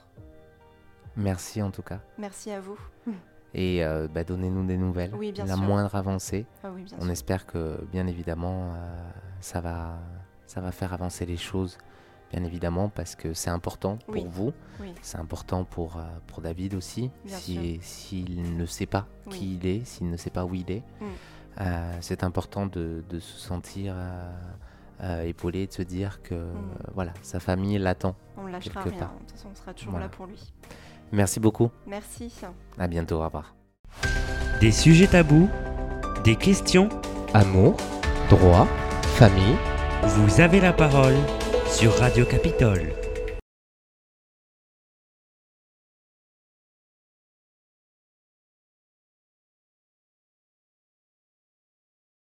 Merci 1.17 1.63
en 1.63 1.71
tout 1.71 1.83
cas. 1.83 2.01
Merci 2.19 2.51
à 2.51 2.61
vous. 2.61 2.79
Et 3.55 3.85
euh, 3.85 4.09
bah, 4.09 4.25
donnez-nous 4.25 4.67
des 4.67 4.77
nouvelles. 4.77 5.15
Oui, 5.15 5.33
bien 5.33 5.45
La 5.45 5.55
sûr. 5.55 5.63
moindre 5.63 5.95
avancée. 5.95 6.45
Ah 6.65 6.69
oui, 6.75 6.83
bien 6.83 6.97
On 6.99 7.03
sûr. 7.03 7.11
espère 7.13 7.47
que, 7.47 7.85
bien 7.93 8.07
évidemment, 8.07 8.73
euh, 8.75 9.11
ça, 9.41 9.61
va, 9.61 9.99
ça 10.47 10.61
va 10.61 10.73
faire 10.73 10.93
avancer 10.93 11.27
les 11.27 11.37
choses, 11.37 11.79
bien 12.33 12.45
évidemment, 12.45 12.89
parce 12.89 13.15
que 13.15 13.33
c'est 13.35 13.51
important 13.51 13.99
pour 14.07 14.27
vous, 14.29 14.53
Oui, 14.81 14.93
c'est 15.03 15.19
important 15.19 15.65
pour, 15.65 15.97
euh, 15.97 16.03
pour 16.27 16.41
David 16.41 16.75
aussi, 16.75 17.11
si- 17.27 17.79
s'il 17.83 18.57
ne 18.57 18.67
sait 18.67 18.87
pas 18.87 19.07
Oui. 19.27 19.39
qui 19.39 19.55
il 19.57 19.67
est, 19.67 19.85
s'il 19.85 20.11
ne 20.11 20.17
sait 20.17 20.31
pas 20.31 20.45
où 20.45 20.55
il 20.55 20.71
est. 20.71 20.83
Mm. 21.01 21.05
euh, 21.61 21.93
c'est 22.01 22.25
important 22.25 22.67
de, 22.67 23.05
de 23.09 23.21
se 23.21 23.39
sentir 23.39 23.95
euh, 23.97 24.33
euh, 25.03 25.23
épaulé, 25.23 25.67
de 25.67 25.73
se 25.73 25.83
dire 25.83 26.21
que 26.23 26.35
euh, 26.35 26.53
voilà, 26.95 27.13
sa 27.23 27.39
famille 27.41 27.79
l'attend. 27.79 28.17
on 28.37 28.45
ne 28.45 28.51
lâchera 28.53 28.83
quelque 28.83 28.91
rien. 28.95 28.99
part. 29.07 29.15
De 29.15 29.19
toute 29.21 29.31
façon, 29.33 29.49
on 29.53 29.55
sera 29.55 29.73
toujours 29.75 29.93
Voilà. 29.93 30.07
là 30.07 30.11
pour 30.13 30.27
lui. 30.27 30.53
Merci 31.13 31.39
beaucoup, 31.41 31.71
Merci. 31.87 32.33
à 32.79 32.89
bientôt, 32.89 33.17
au 33.21 33.25
revoir. 33.25 33.55
Des 34.61 34.73
sujets 34.73 35.07
tabous, 35.07 35.49
des 36.25 36.35
questions, 36.37 36.89
Amour, 37.35 37.77
droit, 38.31 38.67
famille. 39.17 39.57
Vous 40.07 40.41
avez 40.41 40.61
la 40.61 40.73
parole 40.73 41.15
sur 41.67 41.97
Radio 41.99 42.25
Capitole. 42.25 43.04